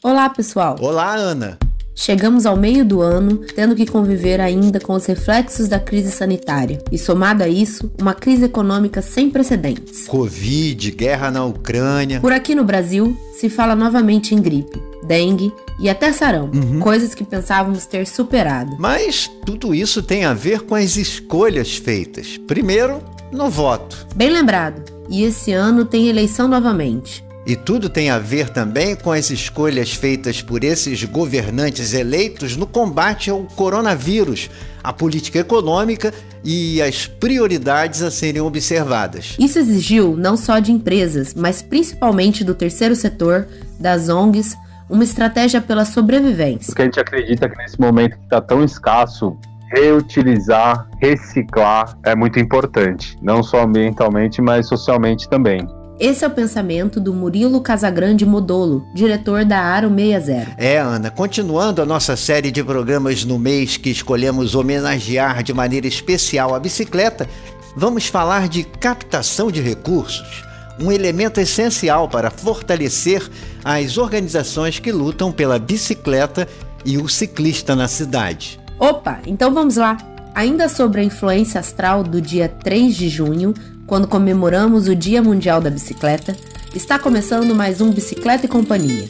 Olá, 0.00 0.28
pessoal. 0.28 0.76
Olá, 0.80 1.12
Ana. 1.16 1.58
Chegamos 1.92 2.46
ao 2.46 2.56
meio 2.56 2.84
do 2.84 3.00
ano, 3.00 3.38
tendo 3.56 3.74
que 3.74 3.84
conviver 3.84 4.40
ainda 4.40 4.78
com 4.78 4.92
os 4.92 5.04
reflexos 5.06 5.66
da 5.66 5.80
crise 5.80 6.12
sanitária. 6.12 6.78
E 6.92 6.96
somado 6.96 7.42
a 7.42 7.48
isso, 7.48 7.90
uma 8.00 8.14
crise 8.14 8.44
econômica 8.44 9.02
sem 9.02 9.28
precedentes. 9.28 10.06
Covid, 10.06 10.92
guerra 10.92 11.32
na 11.32 11.44
Ucrânia. 11.44 12.20
Por 12.20 12.32
aqui 12.32 12.54
no 12.54 12.62
Brasil, 12.62 13.18
se 13.34 13.50
fala 13.50 13.74
novamente 13.74 14.36
em 14.36 14.40
gripe, 14.40 14.80
dengue 15.02 15.52
e 15.80 15.90
até 15.90 16.12
sarão, 16.12 16.48
uhum. 16.54 16.78
coisas 16.78 17.12
que 17.12 17.24
pensávamos 17.24 17.84
ter 17.84 18.06
superado. 18.06 18.76
Mas 18.78 19.28
tudo 19.44 19.74
isso 19.74 20.00
tem 20.00 20.24
a 20.24 20.32
ver 20.32 20.60
com 20.60 20.76
as 20.76 20.96
escolhas 20.96 21.76
feitas. 21.76 22.38
Primeiro, 22.46 23.02
no 23.32 23.50
voto. 23.50 24.06
Bem 24.14 24.30
lembrado. 24.30 24.96
E 25.10 25.24
esse 25.24 25.52
ano 25.52 25.84
tem 25.84 26.06
eleição 26.06 26.46
novamente. 26.46 27.26
E 27.48 27.56
tudo 27.56 27.88
tem 27.88 28.10
a 28.10 28.18
ver 28.18 28.50
também 28.50 28.94
com 28.94 29.10
as 29.10 29.30
escolhas 29.30 29.94
feitas 29.94 30.42
por 30.42 30.62
esses 30.62 31.02
governantes 31.04 31.94
eleitos 31.94 32.58
no 32.58 32.66
combate 32.66 33.30
ao 33.30 33.44
coronavírus, 33.44 34.50
a 34.84 34.92
política 34.92 35.38
econômica 35.38 36.12
e 36.44 36.82
as 36.82 37.06
prioridades 37.06 38.02
a 38.02 38.10
serem 38.10 38.42
observadas. 38.42 39.34
Isso 39.38 39.58
exigiu 39.58 40.14
não 40.14 40.36
só 40.36 40.58
de 40.58 40.72
empresas, 40.72 41.32
mas 41.32 41.62
principalmente 41.62 42.44
do 42.44 42.54
terceiro 42.54 42.94
setor, 42.94 43.48
das 43.80 44.10
ONGs, 44.10 44.54
uma 44.86 45.02
estratégia 45.02 45.62
pela 45.62 45.86
sobrevivência. 45.86 46.66
Porque 46.66 46.82
a 46.82 46.84
gente 46.84 47.00
acredita 47.00 47.48
que 47.48 47.56
nesse 47.56 47.80
momento 47.80 48.18
que 48.18 48.24
está 48.24 48.42
tão 48.42 48.62
escasso, 48.62 49.38
reutilizar, 49.72 50.86
reciclar 51.00 51.96
é 52.04 52.14
muito 52.14 52.38
importante, 52.38 53.16
não 53.22 53.42
só 53.42 53.62
ambientalmente, 53.62 54.42
mas 54.42 54.68
socialmente 54.68 55.26
também. 55.30 55.66
Esse 56.00 56.24
é 56.24 56.28
o 56.28 56.30
pensamento 56.30 57.00
do 57.00 57.12
Murilo 57.12 57.60
Casagrande 57.60 58.24
Modolo, 58.24 58.86
diretor 58.94 59.44
da 59.44 59.58
Aro 59.58 59.92
60. 59.92 60.54
É, 60.56 60.78
Ana, 60.78 61.10
continuando 61.10 61.82
a 61.82 61.84
nossa 61.84 62.14
série 62.14 62.52
de 62.52 62.62
programas 62.62 63.24
no 63.24 63.36
mês 63.36 63.76
que 63.76 63.90
escolhemos 63.90 64.54
homenagear 64.54 65.42
de 65.42 65.52
maneira 65.52 65.88
especial 65.88 66.54
a 66.54 66.60
bicicleta, 66.60 67.28
vamos 67.74 68.06
falar 68.06 68.48
de 68.48 68.62
captação 68.62 69.50
de 69.50 69.60
recursos, 69.60 70.44
um 70.78 70.92
elemento 70.92 71.40
essencial 71.40 72.08
para 72.08 72.30
fortalecer 72.30 73.28
as 73.64 73.98
organizações 73.98 74.78
que 74.78 74.92
lutam 74.92 75.32
pela 75.32 75.58
bicicleta 75.58 76.46
e 76.84 76.96
o 76.96 77.08
ciclista 77.08 77.74
na 77.74 77.88
cidade. 77.88 78.60
Opa, 78.78 79.18
então 79.26 79.52
vamos 79.52 79.74
lá! 79.74 79.96
Ainda 80.32 80.68
sobre 80.68 81.00
a 81.00 81.04
influência 81.04 81.58
astral 81.58 82.04
do 82.04 82.20
dia 82.20 82.48
3 82.48 82.94
de 82.94 83.08
junho, 83.08 83.52
quando 83.88 84.06
comemoramos 84.06 84.86
o 84.86 84.94
Dia 84.94 85.22
Mundial 85.22 85.62
da 85.62 85.70
Bicicleta, 85.70 86.36
está 86.74 86.98
começando 86.98 87.54
mais 87.54 87.80
um 87.80 87.90
Bicicleta 87.90 88.44
e 88.44 88.48
Companhia. 88.48 89.08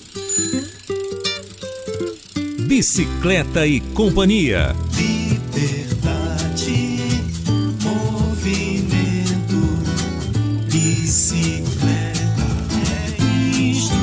Bicicleta 2.61 3.67
e 3.67 3.81
Companhia. 3.81 4.77
Liberdade, 4.97 6.71
movimento, 7.83 9.57
bicicleta 10.71 12.47
é 12.87 13.61
instrumento. 13.61 13.99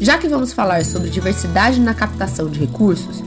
Já 0.00 0.18
que 0.18 0.28
vamos 0.28 0.52
falar 0.52 0.84
sobre 0.84 1.10
diversidade 1.10 1.80
na 1.80 1.94
captação 1.94 2.48
de 2.48 2.60
recursos, 2.60 3.25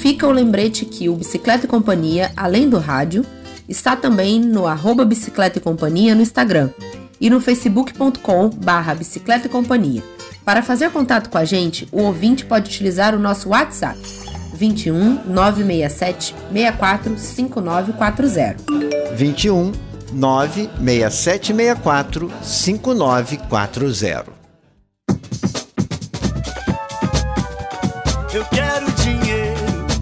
Fica 0.00 0.26
o 0.26 0.32
lembrete 0.32 0.86
que 0.86 1.10
o 1.10 1.14
Bicicleta 1.14 1.66
e 1.66 1.68
Companhia, 1.68 2.32
além 2.34 2.70
do 2.70 2.78
rádio, 2.78 3.22
está 3.68 3.94
também 3.94 4.40
no 4.40 4.66
arroba 4.66 5.04
Bicicleta 5.04 5.58
e 5.58 5.60
Companhia 5.60 6.14
no 6.14 6.22
Instagram 6.22 6.70
e 7.20 7.28
no 7.28 7.38
facebook.com 7.38 8.48
barra 8.48 8.94
Bicicleta 8.94 9.46
e 9.46 9.50
Companhia. 9.50 10.02
Para 10.42 10.62
fazer 10.62 10.90
contato 10.90 11.28
com 11.28 11.36
a 11.36 11.44
gente, 11.44 11.86
o 11.92 12.00
ouvinte 12.00 12.46
pode 12.46 12.70
utilizar 12.70 13.14
o 13.14 13.18
nosso 13.18 13.50
WhatsApp 13.50 14.00
21 14.54 15.26
967 15.26 16.34
64 16.50 17.18
5940. 17.18 18.64
21 19.14 19.72
967 20.14 21.52
64 21.54 22.32
5940. 22.42 24.40
Eu 28.32 28.44
quero 28.44 28.59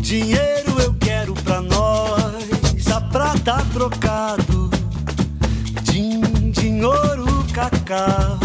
Dinheiro 0.09 0.81
eu 0.81 0.95
quero 0.95 1.35
pra 1.35 1.61
nós, 1.61 2.87
a 2.91 2.99
prata 2.99 3.63
trocado, 3.75 4.71
din, 5.83 6.23
din, 6.51 6.83
ouro, 6.83 7.45
cacau, 7.53 8.39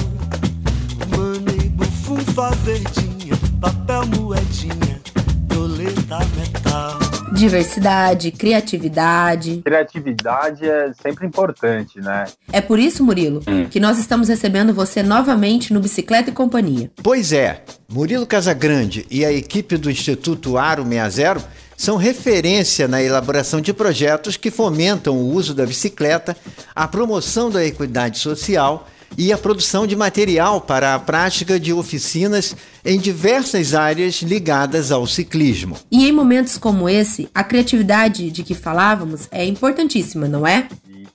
money, 1.16 1.70
bufunfa 1.70 2.50
verdinha, 2.66 3.38
papel 3.62 4.06
moedinha, 4.08 5.00
violeta 5.48 6.20
metal. 6.36 7.03
Diversidade, 7.44 8.32
criatividade. 8.32 9.62
Criatividade 9.66 10.66
é 10.66 10.94
sempre 10.94 11.28
importante, 11.28 12.00
né? 12.00 12.24
É 12.50 12.62
por 12.62 12.80
isso, 12.80 13.04
Murilo, 13.04 13.42
hum. 13.46 13.66
que 13.70 13.82
nós 13.82 14.00
estamos 14.00 14.30
recebendo 14.30 14.74
você 14.74 15.04
novamente 15.04 15.74
no 15.74 15.82
Bicicleta 15.82 16.30
e 16.30 16.34
Companhia. 16.34 16.90
Pois 17.04 17.34
é, 17.34 17.62
Murilo 17.92 18.26
Casagrande 18.26 19.06
e 19.12 19.26
a 19.26 19.34
equipe 19.34 19.76
do 19.76 19.92
Instituto 19.92 20.58
Aro 20.58 20.86
60 20.86 21.44
são 21.76 21.98
referência 21.98 22.88
na 22.88 23.04
elaboração 23.04 23.60
de 23.60 23.74
projetos 23.74 24.38
que 24.38 24.50
fomentam 24.50 25.18
o 25.18 25.34
uso 25.34 25.54
da 25.54 25.66
bicicleta, 25.66 26.38
a 26.74 26.88
promoção 26.88 27.52
da 27.52 27.66
equidade 27.66 28.20
social 28.20 28.88
e 29.18 29.32
a 29.32 29.38
produção 29.38 29.86
de 29.86 29.96
material 29.96 30.62
para 30.62 30.96
a 30.96 31.00
prática 31.00 31.60
de 31.60 31.74
oficinas 31.74 32.56
em 32.86 33.00
diversas 33.00 33.74
áreas 33.74 34.22
ligadas 34.22 34.92
ao 34.92 35.06
ciclismo. 35.08 35.78
E 35.92 36.08
em 36.08 36.12
momentos 36.12 36.58
como 36.58 36.90
esse, 36.90 37.30
a 37.34 37.44
criatividade 37.44 38.32
de 38.32 38.44
que 38.44 38.54
falávamos 38.54 39.28
é 39.32 39.46
importantíssima, 39.46 40.28
não 40.28 40.46
é? 40.46 40.68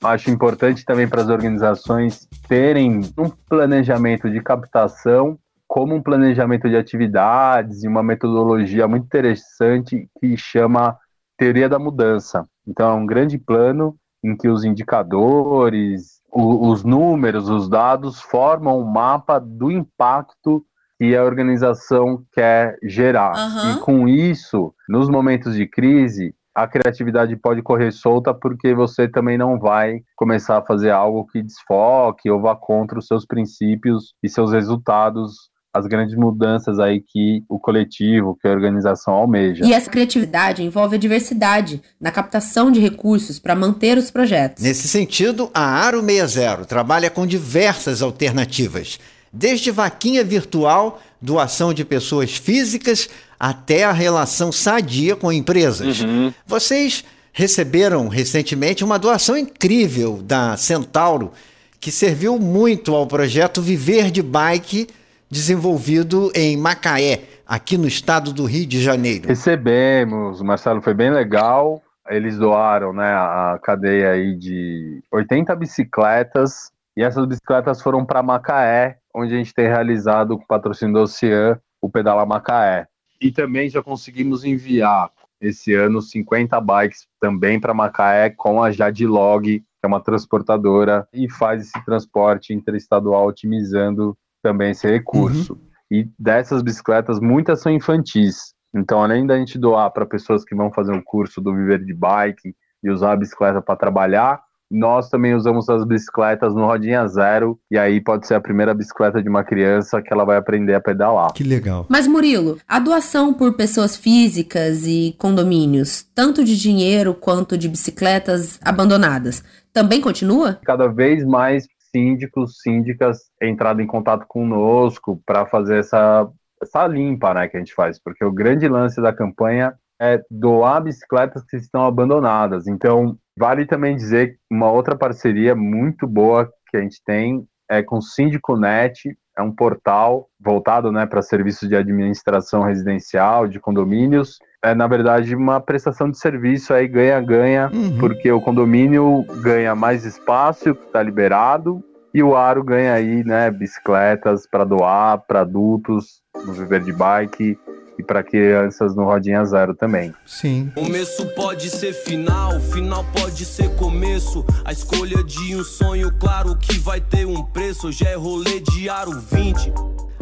Acho 0.02 0.30
importante 0.30 0.84
também 0.84 1.08
para 1.08 1.22
as 1.22 1.28
organizações 1.28 2.28
terem 2.48 3.00
um 3.18 3.28
planejamento 3.48 4.30
de 4.30 4.40
captação 4.40 5.38
como 5.66 5.94
um 5.94 6.02
planejamento 6.02 6.68
de 6.68 6.76
atividades 6.76 7.84
e 7.84 7.88
uma 7.88 8.02
metodologia 8.02 8.88
muito 8.88 9.04
interessante 9.04 10.08
que 10.18 10.36
chama 10.36 10.96
teoria 11.36 11.68
da 11.68 11.78
mudança. 11.78 12.48
Então, 12.66 12.90
é 12.90 12.94
um 12.94 13.04
grande 13.04 13.36
plano 13.36 13.94
em 14.24 14.36
que 14.36 14.48
os 14.48 14.64
indicadores, 14.64 16.17
os 16.30 16.84
números, 16.84 17.48
os 17.48 17.68
dados 17.68 18.20
formam 18.20 18.80
um 18.80 18.84
mapa 18.84 19.38
do 19.38 19.70
impacto 19.70 20.64
que 20.98 21.16
a 21.16 21.24
organização 21.24 22.24
quer 22.32 22.76
gerar. 22.82 23.34
Uhum. 23.36 23.72
E 23.72 23.80
com 23.80 24.08
isso, 24.08 24.74
nos 24.88 25.08
momentos 25.08 25.54
de 25.54 25.66
crise, 25.66 26.34
a 26.54 26.66
criatividade 26.66 27.36
pode 27.36 27.62
correr 27.62 27.92
solta 27.92 28.34
porque 28.34 28.74
você 28.74 29.06
também 29.06 29.38
não 29.38 29.60
vai 29.60 30.00
começar 30.16 30.58
a 30.58 30.64
fazer 30.64 30.90
algo 30.90 31.26
que 31.26 31.40
desfoque 31.40 32.28
ou 32.28 32.40
vá 32.40 32.56
contra 32.56 32.98
os 32.98 33.06
seus 33.06 33.24
princípios 33.24 34.12
e 34.22 34.28
seus 34.28 34.52
resultados 34.52 35.50
as 35.78 35.86
grandes 35.86 36.14
mudanças 36.16 36.78
aí 36.78 37.00
que 37.00 37.42
o 37.48 37.58
coletivo, 37.58 38.36
que 38.40 38.46
a 38.46 38.50
organização 38.50 39.14
almeja. 39.14 39.64
E 39.64 39.72
essa 39.72 39.90
criatividade 39.90 40.62
envolve 40.62 40.96
a 40.96 40.98
diversidade 40.98 41.80
na 42.00 42.10
captação 42.10 42.70
de 42.70 42.80
recursos 42.80 43.38
para 43.38 43.54
manter 43.54 43.96
os 43.96 44.10
projetos. 44.10 44.62
Nesse 44.62 44.88
sentido, 44.88 45.50
a 45.54 45.62
Aro 45.62 46.02
60 46.04 46.64
trabalha 46.64 47.10
com 47.10 47.26
diversas 47.26 48.02
alternativas, 48.02 48.98
desde 49.32 49.70
vaquinha 49.70 50.24
virtual, 50.24 51.00
doação 51.20 51.72
de 51.72 51.84
pessoas 51.84 52.36
físicas, 52.36 53.08
até 53.38 53.84
a 53.84 53.92
relação 53.92 54.50
sadia 54.50 55.14
com 55.14 55.32
empresas. 55.32 56.00
Uhum. 56.00 56.32
Vocês 56.46 57.04
receberam 57.32 58.08
recentemente 58.08 58.82
uma 58.82 58.98
doação 58.98 59.36
incrível 59.36 60.20
da 60.22 60.56
Centauro, 60.56 61.32
que 61.80 61.92
serviu 61.92 62.36
muito 62.38 62.94
ao 62.94 63.06
projeto 63.06 63.62
Viver 63.62 64.10
de 64.10 64.22
Bike 64.22 64.88
desenvolvido 65.30 66.30
em 66.34 66.56
Macaé, 66.56 67.22
aqui 67.46 67.76
no 67.76 67.86
estado 67.86 68.32
do 68.32 68.44
Rio 68.44 68.66
de 68.66 68.80
Janeiro. 68.80 69.28
Recebemos, 69.28 70.40
Marcelo, 70.42 70.80
foi 70.80 70.94
bem 70.94 71.10
legal. 71.10 71.82
Eles 72.08 72.38
doaram 72.38 72.92
né, 72.92 73.12
a 73.12 73.58
cadeia 73.62 74.12
aí 74.12 74.34
de 74.34 75.02
80 75.12 75.54
bicicletas 75.56 76.70
e 76.96 77.02
essas 77.02 77.26
bicicletas 77.26 77.82
foram 77.82 78.04
para 78.04 78.22
Macaé, 78.22 78.96
onde 79.14 79.34
a 79.34 79.38
gente 79.38 79.54
tem 79.54 79.66
realizado 79.66 80.36
com 80.36 80.44
o 80.44 80.46
patrocínio 80.46 80.94
do 80.94 81.00
Ocean 81.02 81.60
o 81.80 81.88
Pedala 81.88 82.26
Macaé. 82.26 82.86
E 83.20 83.30
também 83.30 83.68
já 83.68 83.82
conseguimos 83.82 84.44
enviar 84.44 85.10
esse 85.40 85.74
ano 85.74 86.00
50 86.02 86.60
bikes 86.60 87.06
também 87.20 87.60
para 87.60 87.74
Macaé 87.74 88.30
com 88.30 88.62
a 88.62 88.70
Jadlog, 88.70 89.60
que 89.60 89.64
é 89.82 89.86
uma 89.86 90.00
transportadora 90.00 91.06
e 91.12 91.30
faz 91.30 91.62
esse 91.62 91.84
transporte 91.84 92.52
interestadual 92.52 93.28
otimizando 93.28 94.16
também 94.48 94.70
esse 94.70 94.88
recurso. 94.88 95.52
Uhum. 95.52 95.58
E 95.90 96.08
dessas 96.18 96.62
bicicletas, 96.62 97.20
muitas 97.20 97.60
são 97.60 97.70
infantis. 97.70 98.54
Então, 98.74 99.02
além 99.02 99.26
da 99.26 99.36
gente 99.36 99.58
doar 99.58 99.90
para 99.90 100.06
pessoas 100.06 100.44
que 100.44 100.54
vão 100.54 100.72
fazer 100.72 100.92
um 100.92 101.02
curso 101.02 101.40
do 101.40 101.54
Viver 101.54 101.84
de 101.84 101.94
Bike 101.94 102.54
e 102.82 102.90
usar 102.90 103.12
a 103.12 103.16
bicicleta 103.16 103.60
para 103.60 103.76
trabalhar, 103.76 104.40
nós 104.70 105.08
também 105.08 105.34
usamos 105.34 105.68
as 105.68 105.84
bicicletas 105.84 106.54
no 106.54 106.66
Rodinha 106.66 107.06
Zero, 107.06 107.58
e 107.70 107.78
aí 107.78 108.02
pode 108.02 108.26
ser 108.26 108.34
a 108.34 108.40
primeira 108.40 108.74
bicicleta 108.74 109.22
de 109.22 109.28
uma 109.28 109.42
criança 109.42 110.02
que 110.02 110.12
ela 110.12 110.24
vai 110.24 110.36
aprender 110.36 110.74
a 110.74 110.80
pedalar. 110.80 111.32
Que 111.32 111.42
legal. 111.42 111.86
Mas, 111.88 112.06
Murilo, 112.06 112.58
a 112.68 112.78
doação 112.78 113.32
por 113.32 113.54
pessoas 113.54 113.96
físicas 113.96 114.86
e 114.86 115.14
condomínios, 115.18 116.02
tanto 116.14 116.44
de 116.44 116.58
dinheiro 116.58 117.14
quanto 117.14 117.56
de 117.56 117.68
bicicletas 117.68 118.60
abandonadas, 118.62 119.42
também 119.72 120.02
continua? 120.02 120.58
Cada 120.64 120.86
vez 120.86 121.24
mais 121.24 121.66
síndicos, 121.90 122.60
síndicas 122.60 123.30
entrado 123.40 123.80
em 123.80 123.86
contato 123.86 124.26
conosco 124.26 125.20
para 125.24 125.46
fazer 125.46 125.78
essa, 125.78 126.28
essa 126.62 126.86
limpa 126.86 127.34
né, 127.34 127.48
que 127.48 127.56
a 127.56 127.60
gente 127.60 127.74
faz, 127.74 128.00
porque 128.02 128.24
o 128.24 128.32
grande 128.32 128.68
lance 128.68 129.00
da 129.00 129.12
campanha 129.12 129.74
é 130.00 130.22
doar 130.30 130.82
bicicletas 130.82 131.44
que 131.44 131.56
estão 131.56 131.84
abandonadas. 131.84 132.66
Então, 132.68 133.18
vale 133.36 133.66
também 133.66 133.96
dizer 133.96 134.32
que 134.32 134.38
uma 134.50 134.70
outra 134.70 134.96
parceria 134.96 135.54
muito 135.54 136.06
boa 136.06 136.48
que 136.70 136.76
a 136.76 136.80
gente 136.80 137.02
tem 137.04 137.44
é 137.68 137.82
com 137.82 137.98
o 137.98 138.02
Síndico 138.02 138.56
Net, 138.56 139.16
é 139.36 139.42
um 139.42 139.54
portal 139.54 140.28
voltado 140.40 140.90
né, 140.90 141.06
para 141.06 141.22
serviços 141.22 141.68
de 141.68 141.76
administração 141.76 142.62
residencial, 142.62 143.46
de 143.46 143.60
condomínios. 143.60 144.38
É, 144.62 144.74
na 144.74 144.86
verdade, 144.88 145.36
uma 145.36 145.60
prestação 145.60 146.10
de 146.10 146.18
serviço 146.18 146.74
aí 146.74 146.88
ganha-ganha, 146.88 147.70
uhum. 147.72 147.98
porque 147.98 148.30
o 148.30 148.40
condomínio 148.40 149.24
ganha 149.40 149.74
mais 149.74 150.04
espaço, 150.04 150.74
que 150.74 150.84
está 150.84 151.00
liberado, 151.00 151.82
e 152.12 152.22
o 152.22 152.34
Aro 152.34 152.64
ganha 152.64 152.94
aí, 152.94 153.22
né, 153.22 153.50
bicicletas 153.50 154.46
para 154.50 154.64
doar 154.64 155.22
para 155.28 155.42
adultos 155.42 156.20
no 156.44 156.52
Viver 156.52 156.82
de 156.82 156.92
Bike 156.92 157.56
e 157.98 158.02
para 158.02 158.22
crianças 158.22 158.96
no 158.96 159.04
Rodinha 159.04 159.44
Zero 159.44 159.74
também. 159.74 160.14
Sim. 160.24 160.72
Começo 160.74 161.26
pode 161.34 161.68
ser 161.68 161.92
final, 161.92 162.58
final 162.60 163.04
pode 163.12 163.44
ser 163.44 163.74
começo. 163.76 164.44
A 164.64 164.72
escolha 164.72 165.22
de 165.22 165.56
um 165.56 165.64
sonho, 165.64 166.12
claro 166.18 166.56
que 166.56 166.78
vai 166.78 167.00
ter 167.00 167.26
um 167.26 167.44
preço. 167.44 167.90
Já 167.90 168.10
é 168.10 168.14
rolê 168.14 168.60
de 168.60 168.88
aro 168.88 169.12
20. 169.12 169.72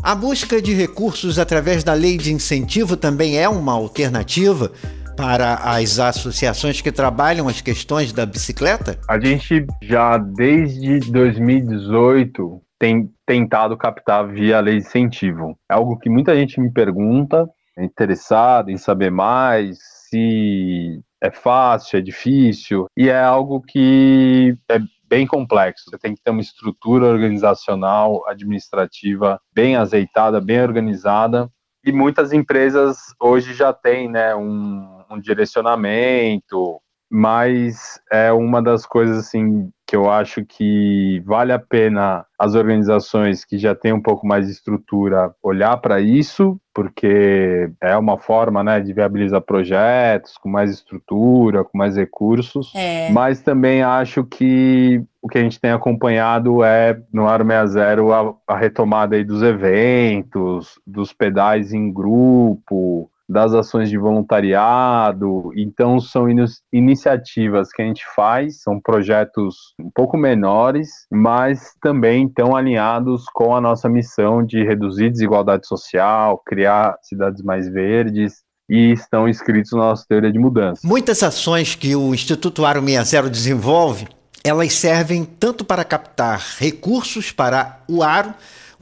A 0.06 0.14
busca 0.14 0.62
de 0.62 0.72
recursos 0.72 1.36
através 1.36 1.82
da 1.82 1.92
lei 1.92 2.16
de 2.16 2.32
incentivo 2.32 2.96
também 2.96 3.40
é 3.40 3.48
uma 3.48 3.72
alternativa 3.72 4.70
para 5.16 5.54
as 5.56 5.98
associações 5.98 6.80
que 6.80 6.92
trabalham 6.92 7.48
as 7.48 7.60
questões 7.60 8.12
da 8.12 8.24
bicicleta? 8.24 8.96
A 9.08 9.18
gente 9.18 9.66
já 9.82 10.16
desde 10.16 11.00
2018 11.10 12.62
tem 12.78 13.10
tentado 13.26 13.76
captar 13.76 14.28
via 14.28 14.60
lei 14.60 14.78
de 14.78 14.86
incentivo. 14.86 15.58
É 15.68 15.74
algo 15.74 15.98
que 15.98 16.08
muita 16.08 16.36
gente 16.36 16.60
me 16.60 16.70
pergunta 16.70 17.44
é 17.76 17.84
interessado 17.84 18.70
em 18.70 18.76
saber 18.76 19.10
mais, 19.10 19.76
se 20.08 21.00
é 21.20 21.32
fácil, 21.32 21.98
é 21.98 22.00
difícil, 22.00 22.86
e 22.96 23.08
é 23.08 23.20
algo 23.20 23.60
que 23.60 24.56
é 24.68 24.78
bem 25.08 25.26
complexo. 25.26 25.84
Você 25.90 25.98
tem 25.98 26.14
que 26.14 26.22
ter 26.22 26.30
uma 26.30 26.40
estrutura 26.40 27.06
organizacional, 27.06 28.26
administrativa 28.28 29.40
bem 29.52 29.76
azeitada, 29.76 30.40
bem 30.40 30.60
organizada. 30.60 31.50
E 31.84 31.92
muitas 31.92 32.32
empresas 32.32 32.98
hoje 33.20 33.54
já 33.54 33.72
têm 33.72 34.08
né, 34.10 34.34
um, 34.34 35.04
um 35.10 35.20
direcionamento, 35.20 36.80
mas 37.10 38.00
é 38.10 38.32
uma 38.32 38.60
das 38.60 38.84
coisas 38.84 39.18
assim 39.18 39.70
que 39.86 39.94
eu 39.94 40.10
acho 40.10 40.44
que 40.44 41.22
vale 41.24 41.52
a 41.52 41.58
pena 41.58 42.26
as 42.38 42.54
organizações 42.54 43.44
que 43.44 43.56
já 43.56 43.74
têm 43.74 43.92
um 43.92 44.02
pouco 44.02 44.26
mais 44.26 44.46
de 44.46 44.52
estrutura 44.52 45.32
olhar 45.42 45.76
para 45.76 46.00
isso, 46.00 46.60
porque 46.74 47.70
é 47.80 47.96
uma 47.96 48.18
forma 48.18 48.64
né, 48.64 48.80
de 48.80 48.92
viabilizar 48.92 49.40
projetos 49.40 50.36
com 50.36 50.48
mais 50.48 50.70
estrutura, 50.70 51.62
com 51.62 51.78
mais 51.78 51.96
recursos. 51.96 52.74
É. 52.74 53.10
Mas 53.10 53.40
também 53.40 53.82
acho 53.82 54.24
que 54.24 55.02
o 55.22 55.28
que 55.28 55.38
a 55.38 55.42
gente 55.42 55.60
tem 55.60 55.70
acompanhado 55.70 56.64
é 56.64 57.00
no 57.12 57.26
Aro 57.26 57.46
60 57.46 58.02
a, 58.48 58.54
a 58.54 58.56
retomada 58.56 59.14
aí 59.16 59.24
dos 59.24 59.42
eventos, 59.42 60.80
dos 60.86 61.12
pedais 61.12 61.72
em 61.72 61.92
grupo, 61.92 63.10
das 63.28 63.52
ações 63.52 63.88
de 63.88 63.98
voluntariado. 63.98 65.50
Então, 65.56 65.98
são 66.00 66.28
in 66.30 66.44
iniciativas 66.72 67.72
que 67.72 67.82
a 67.82 67.84
gente 67.84 68.04
faz, 68.14 68.62
são 68.62 68.80
projetos 68.80 69.74
um 69.80 69.90
pouco 69.92 70.16
menores, 70.16 71.06
mas 71.10 71.74
também 71.80 72.26
estão 72.26 72.54
alinhados 72.54 73.24
com 73.32 73.54
a 73.54 73.60
nossa 73.60 73.88
missão 73.88 74.44
de 74.44 74.62
reduzir 74.62 75.10
desigualdade 75.10 75.66
social, 75.66 76.40
criar 76.46 76.96
cidades 77.02 77.42
mais 77.42 77.68
verdes 77.68 78.44
e 78.68 78.92
estão 78.92 79.28
inscritos 79.28 79.72
na 79.72 79.78
nossa 79.78 80.04
teoria 80.08 80.32
de 80.32 80.38
mudança. 80.38 80.80
Muitas 80.84 81.22
ações 81.22 81.74
que 81.74 81.94
o 81.94 82.14
Instituto 82.14 82.64
Aro 82.64 82.84
60 82.84 83.30
desenvolve, 83.30 84.08
elas 84.44 84.72
servem 84.74 85.24
tanto 85.24 85.64
para 85.64 85.84
captar 85.84 86.40
recursos 86.58 87.32
para 87.32 87.80
o 87.88 88.02
Aro, 88.02 88.34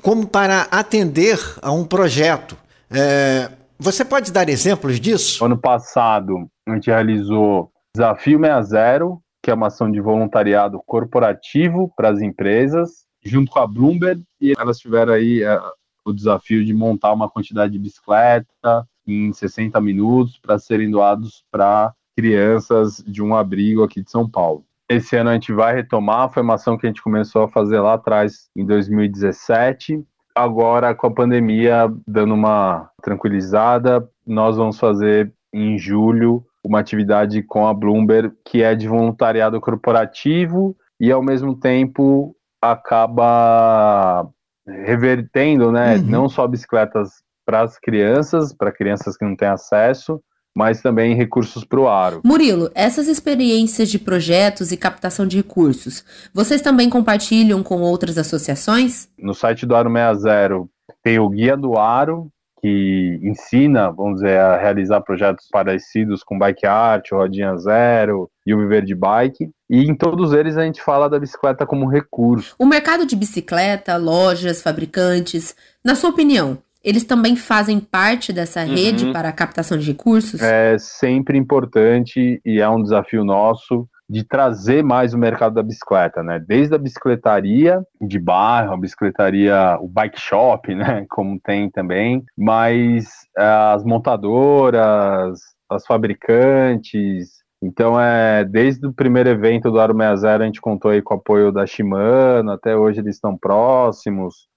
como 0.02 0.26
para 0.26 0.68
atender 0.70 1.38
a 1.62 1.72
um 1.72 1.84
projeto. 1.84 2.56
É, 2.90 3.50
você 3.78 4.04
pode 4.04 4.32
dar 4.32 4.48
exemplos 4.48 5.00
disso? 5.00 5.44
Ano 5.44 5.58
passado, 5.58 6.48
a 6.66 6.74
gente 6.74 6.86
realizou 6.86 7.70
Desafio 7.96 8.40
60, 8.40 9.18
que 9.42 9.50
é 9.50 9.54
uma 9.54 9.68
ação 9.68 9.90
de 9.90 10.00
voluntariado 10.00 10.80
corporativo 10.86 11.92
para 11.96 12.08
as 12.08 12.20
empresas, 12.20 13.04
junto 13.22 13.50
com 13.50 13.58
a 13.60 13.66
Bloomberg, 13.66 14.22
e 14.40 14.52
elas 14.58 14.78
tiveram 14.78 15.12
aí 15.12 15.42
é, 15.42 15.60
o 16.04 16.12
desafio 16.12 16.64
de 16.64 16.74
montar 16.74 17.12
uma 17.12 17.28
quantidade 17.28 17.72
de 17.72 17.78
bicicleta 17.78 18.86
em 19.06 19.32
60 19.32 19.80
minutos 19.80 20.38
para 20.38 20.58
serem 20.58 20.90
doados 20.90 21.44
para 21.50 21.92
crianças 22.16 23.02
de 23.06 23.22
um 23.22 23.34
abrigo 23.34 23.82
aqui 23.82 24.02
de 24.02 24.10
São 24.10 24.28
Paulo. 24.28 24.64
Esse 24.88 25.16
ano 25.16 25.30
a 25.30 25.34
gente 25.34 25.52
vai 25.52 25.74
retomar, 25.74 26.32
foi 26.32 26.42
uma 26.42 26.54
ação 26.54 26.76
que 26.76 26.86
a 26.86 26.88
gente 26.88 27.02
começou 27.02 27.44
a 27.44 27.48
fazer 27.48 27.80
lá 27.80 27.94
atrás, 27.94 28.48
em 28.54 28.64
2017, 28.64 30.04
agora 30.34 30.94
com 30.94 31.06
a 31.06 31.14
pandemia 31.14 31.92
dando 32.06 32.34
uma 32.34 32.90
tranquilizada, 33.02 34.08
nós 34.26 34.56
vamos 34.56 34.78
fazer 34.78 35.32
em 35.52 35.78
julho 35.78 36.44
uma 36.64 36.80
atividade 36.80 37.42
com 37.42 37.66
a 37.66 37.74
Bloomberg 37.74 38.34
que 38.44 38.62
é 38.62 38.74
de 38.74 38.88
voluntariado 38.88 39.60
corporativo 39.60 40.76
e 40.98 41.12
ao 41.12 41.22
mesmo 41.22 41.54
tempo 41.54 42.34
acaba 42.60 44.26
revertendo, 44.66 45.70
né, 45.70 45.96
uhum. 45.96 46.02
não 46.02 46.28
só 46.28 46.46
bicicletas 46.46 47.22
para 47.44 47.60
as 47.60 47.78
crianças, 47.78 48.54
para 48.54 48.72
crianças 48.72 49.16
que 49.16 49.24
não 49.24 49.36
têm 49.36 49.48
acesso, 49.48 50.20
mas 50.54 50.80
também 50.80 51.14
recursos 51.14 51.64
para 51.64 51.80
o 51.80 51.88
Aro. 51.88 52.20
Murilo, 52.24 52.70
essas 52.74 53.08
experiências 53.08 53.90
de 53.90 53.98
projetos 53.98 54.70
e 54.70 54.76
captação 54.76 55.26
de 55.26 55.36
recursos, 55.36 56.04
vocês 56.32 56.62
também 56.62 56.88
compartilham 56.88 57.62
com 57.62 57.80
outras 57.80 58.16
associações? 58.16 59.08
No 59.18 59.34
site 59.34 59.66
do 59.66 59.74
Aro 59.74 59.90
60 59.90 60.66
tem 61.02 61.18
o 61.18 61.28
Guia 61.28 61.56
do 61.56 61.76
Aro, 61.76 62.30
que 62.64 63.20
ensina, 63.22 63.90
vamos 63.90 64.20
dizer, 64.20 64.38
a 64.38 64.56
realizar 64.56 65.02
projetos 65.02 65.46
parecidos 65.52 66.22
com 66.22 66.38
Bike 66.38 66.66
Art, 66.66 67.12
Rodinha 67.12 67.54
Zero 67.58 68.30
e 68.46 68.54
o 68.54 68.58
Viver 68.58 68.82
de 68.86 68.94
Bike. 68.94 69.50
E 69.68 69.82
em 69.84 69.94
todos 69.94 70.32
eles 70.32 70.56
a 70.56 70.64
gente 70.64 70.80
fala 70.80 71.10
da 71.10 71.18
bicicleta 71.18 71.66
como 71.66 71.86
recurso. 71.86 72.54
O 72.58 72.64
mercado 72.64 73.04
de 73.04 73.14
bicicleta, 73.14 73.98
lojas, 73.98 74.62
fabricantes, 74.62 75.54
na 75.84 75.94
sua 75.94 76.08
opinião, 76.08 76.56
eles 76.84 77.04
também 77.04 77.34
fazem 77.34 77.80
parte 77.80 78.32
dessa 78.32 78.60
uhum. 78.60 78.74
rede 78.74 79.10
para 79.12 79.30
a 79.30 79.32
captação 79.32 79.78
de 79.78 79.86
recursos? 79.86 80.42
É 80.42 80.76
sempre 80.78 81.38
importante 81.38 82.40
e 82.44 82.60
é 82.60 82.68
um 82.68 82.82
desafio 82.82 83.24
nosso 83.24 83.88
de 84.08 84.22
trazer 84.22 84.84
mais 84.84 85.14
o 85.14 85.18
mercado 85.18 85.54
da 85.54 85.62
bicicleta, 85.62 86.22
né? 86.22 86.38
Desde 86.38 86.74
a 86.74 86.78
bicicletaria 86.78 87.82
de 88.00 88.18
bairro, 88.18 88.74
a 88.74 88.76
bicicletaria, 88.76 89.78
o 89.80 89.88
bike 89.88 90.20
shop, 90.20 90.74
né? 90.74 91.06
Como 91.08 91.40
tem 91.40 91.70
também, 91.70 92.22
mas 92.36 93.06
eh, 93.36 93.72
as 93.74 93.82
montadoras, 93.82 95.40
as 95.70 95.86
fabricantes. 95.86 97.42
Então, 97.62 97.98
é 97.98 98.44
desde 98.44 98.86
o 98.86 98.92
primeiro 98.92 99.30
evento 99.30 99.70
do 99.70 99.80
Aro 99.80 99.96
60, 99.96 100.42
a 100.42 100.46
gente 100.46 100.60
contou 100.60 100.90
aí 100.90 101.00
com 101.00 101.14
o 101.14 101.16
apoio 101.16 101.50
da 101.50 101.66
Shimano, 101.66 102.50
até 102.50 102.76
hoje 102.76 103.00
eles 103.00 103.14
estão 103.14 103.38
próximos. 103.38 104.48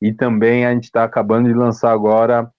E 0.00 0.12
também 0.12 0.66
a 0.66 0.72
gente 0.72 0.84
está 0.84 1.04
acabando 1.04 1.48
de 1.48 1.54
lançar 1.54 1.92
agora 1.92 2.50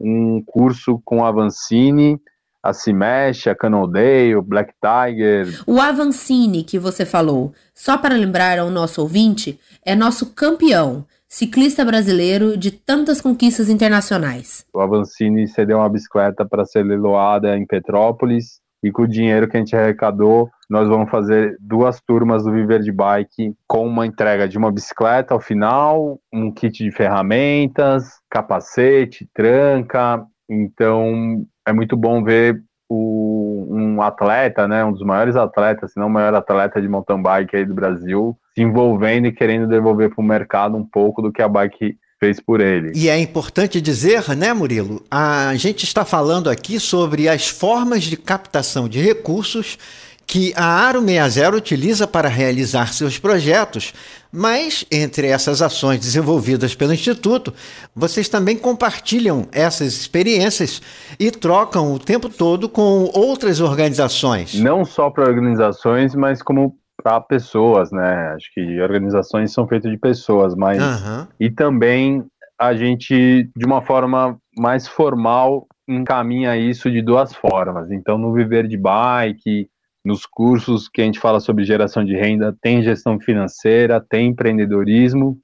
um 0.00 0.42
curso 0.44 1.00
com 1.04 1.24
a 1.24 1.28
Avancini, 1.28 2.20
a 2.62 2.72
Cimesh, 2.72 3.46
a 3.46 3.54
Canaldale, 3.54 4.36
o 4.36 4.42
Black 4.42 4.72
Tiger. 4.80 5.62
O 5.66 5.80
Avancini 5.80 6.64
que 6.64 6.78
você 6.78 7.04
falou, 7.04 7.52
só 7.74 7.96
para 7.96 8.16
lembrar 8.16 8.58
ao 8.58 8.70
nosso 8.70 9.00
ouvinte, 9.00 9.58
é 9.84 9.94
nosso 9.94 10.34
campeão, 10.34 11.04
ciclista 11.28 11.84
brasileiro 11.84 12.56
de 12.56 12.70
tantas 12.70 13.20
conquistas 13.20 13.68
internacionais. 13.68 14.64
O 14.72 14.80
Avancini 14.80 15.46
cedeu 15.46 15.78
uma 15.78 15.88
bicicleta 15.88 16.44
para 16.44 16.64
ser 16.64 16.82
leiloada 16.84 17.56
em 17.56 17.66
Petrópolis 17.66 18.60
e 18.82 18.90
com 18.90 19.02
o 19.02 19.08
dinheiro 19.08 19.48
que 19.48 19.56
a 19.56 19.60
gente 19.60 19.76
arrecadou, 19.76 20.50
nós 20.68 20.88
vamos 20.88 21.10
fazer 21.10 21.56
duas 21.60 22.00
turmas 22.00 22.44
do 22.44 22.52
Viver 22.52 22.80
de 22.80 22.90
Bike 22.90 23.54
com 23.66 23.86
uma 23.86 24.06
entrega 24.06 24.48
de 24.48 24.58
uma 24.58 24.72
bicicleta 24.72 25.32
ao 25.32 25.40
final, 25.40 26.18
um 26.32 26.52
kit 26.52 26.82
de 26.82 26.90
ferramentas, 26.90 28.18
capacete, 28.28 29.28
tranca. 29.32 30.24
Então 30.48 31.44
é 31.66 31.72
muito 31.72 31.96
bom 31.96 32.22
ver 32.22 32.62
o 32.88 33.66
um 33.68 34.00
atleta, 34.00 34.68
né, 34.68 34.84
um 34.84 34.92
dos 34.92 35.02
maiores 35.02 35.36
atletas, 35.36 35.92
se 35.92 35.98
não 35.98 36.06
o 36.06 36.10
maior 36.10 36.34
atleta 36.34 36.80
de 36.80 36.88
mountain 36.88 37.20
bike 37.20 37.56
aí 37.56 37.64
do 37.64 37.74
Brasil, 37.74 38.36
se 38.54 38.62
envolvendo 38.62 39.26
e 39.26 39.32
querendo 39.32 39.66
devolver 39.66 40.14
para 40.14 40.22
o 40.22 40.26
mercado 40.26 40.76
um 40.76 40.84
pouco 40.84 41.20
do 41.20 41.32
que 41.32 41.42
a 41.42 41.48
bike 41.48 41.96
fez 42.18 42.40
por 42.40 42.60
ele. 42.60 42.92
E 42.94 43.08
é 43.08 43.18
importante 43.18 43.80
dizer, 43.80 44.34
né, 44.36 44.52
Murilo? 44.52 45.02
A 45.10 45.54
gente 45.56 45.84
está 45.84 46.04
falando 46.04 46.48
aqui 46.48 46.80
sobre 46.80 47.28
as 47.28 47.48
formas 47.48 48.04
de 48.04 48.16
captação 48.16 48.88
de 48.88 49.00
recursos 49.00 49.78
que 50.26 50.52
a 50.56 50.64
Aro 50.64 51.00
60 51.00 51.56
utiliza 51.56 52.06
para 52.06 52.28
realizar 52.28 52.92
seus 52.92 53.18
projetos, 53.18 53.94
mas 54.32 54.84
entre 54.90 55.28
essas 55.28 55.62
ações 55.62 56.00
desenvolvidas 56.00 56.74
pelo 56.74 56.92
Instituto, 56.92 57.54
vocês 57.94 58.28
também 58.28 58.56
compartilham 58.56 59.46
essas 59.52 59.94
experiências 59.94 60.82
e 61.18 61.30
trocam 61.30 61.92
o 61.92 61.98
tempo 61.98 62.28
todo 62.28 62.68
com 62.68 63.10
outras 63.14 63.60
organizações. 63.60 64.54
Não 64.54 64.84
só 64.84 65.10
para 65.10 65.28
organizações, 65.28 66.14
mas 66.14 66.42
como 66.42 66.76
para 67.02 67.20
pessoas, 67.20 67.92
né? 67.92 68.32
Acho 68.34 68.52
que 68.52 68.80
organizações 68.80 69.52
são 69.52 69.66
feitas 69.68 69.90
de 69.90 69.98
pessoas, 69.98 70.56
mas 70.56 70.82
uhum. 70.82 71.26
e 71.38 71.50
também 71.50 72.24
a 72.58 72.74
gente 72.74 73.48
de 73.54 73.64
uma 73.64 73.80
forma 73.82 74.36
mais 74.58 74.88
formal 74.88 75.66
encaminha 75.88 76.56
isso 76.56 76.90
de 76.90 77.00
duas 77.00 77.32
formas. 77.34 77.90
Então, 77.92 78.18
no 78.18 78.32
Viver 78.32 78.66
de 78.66 78.76
Bike, 78.76 79.68
nos 80.06 80.24
cursos 80.24 80.88
que 80.88 81.00
a 81.00 81.04
gente 81.04 81.18
fala 81.18 81.40
sobre 81.40 81.64
geração 81.64 82.04
de 82.04 82.14
renda, 82.14 82.56
tem 82.62 82.80
gestão 82.80 83.18
financeira, 83.18 84.00
tem 84.00 84.28
empreendedorismo, 84.28 85.36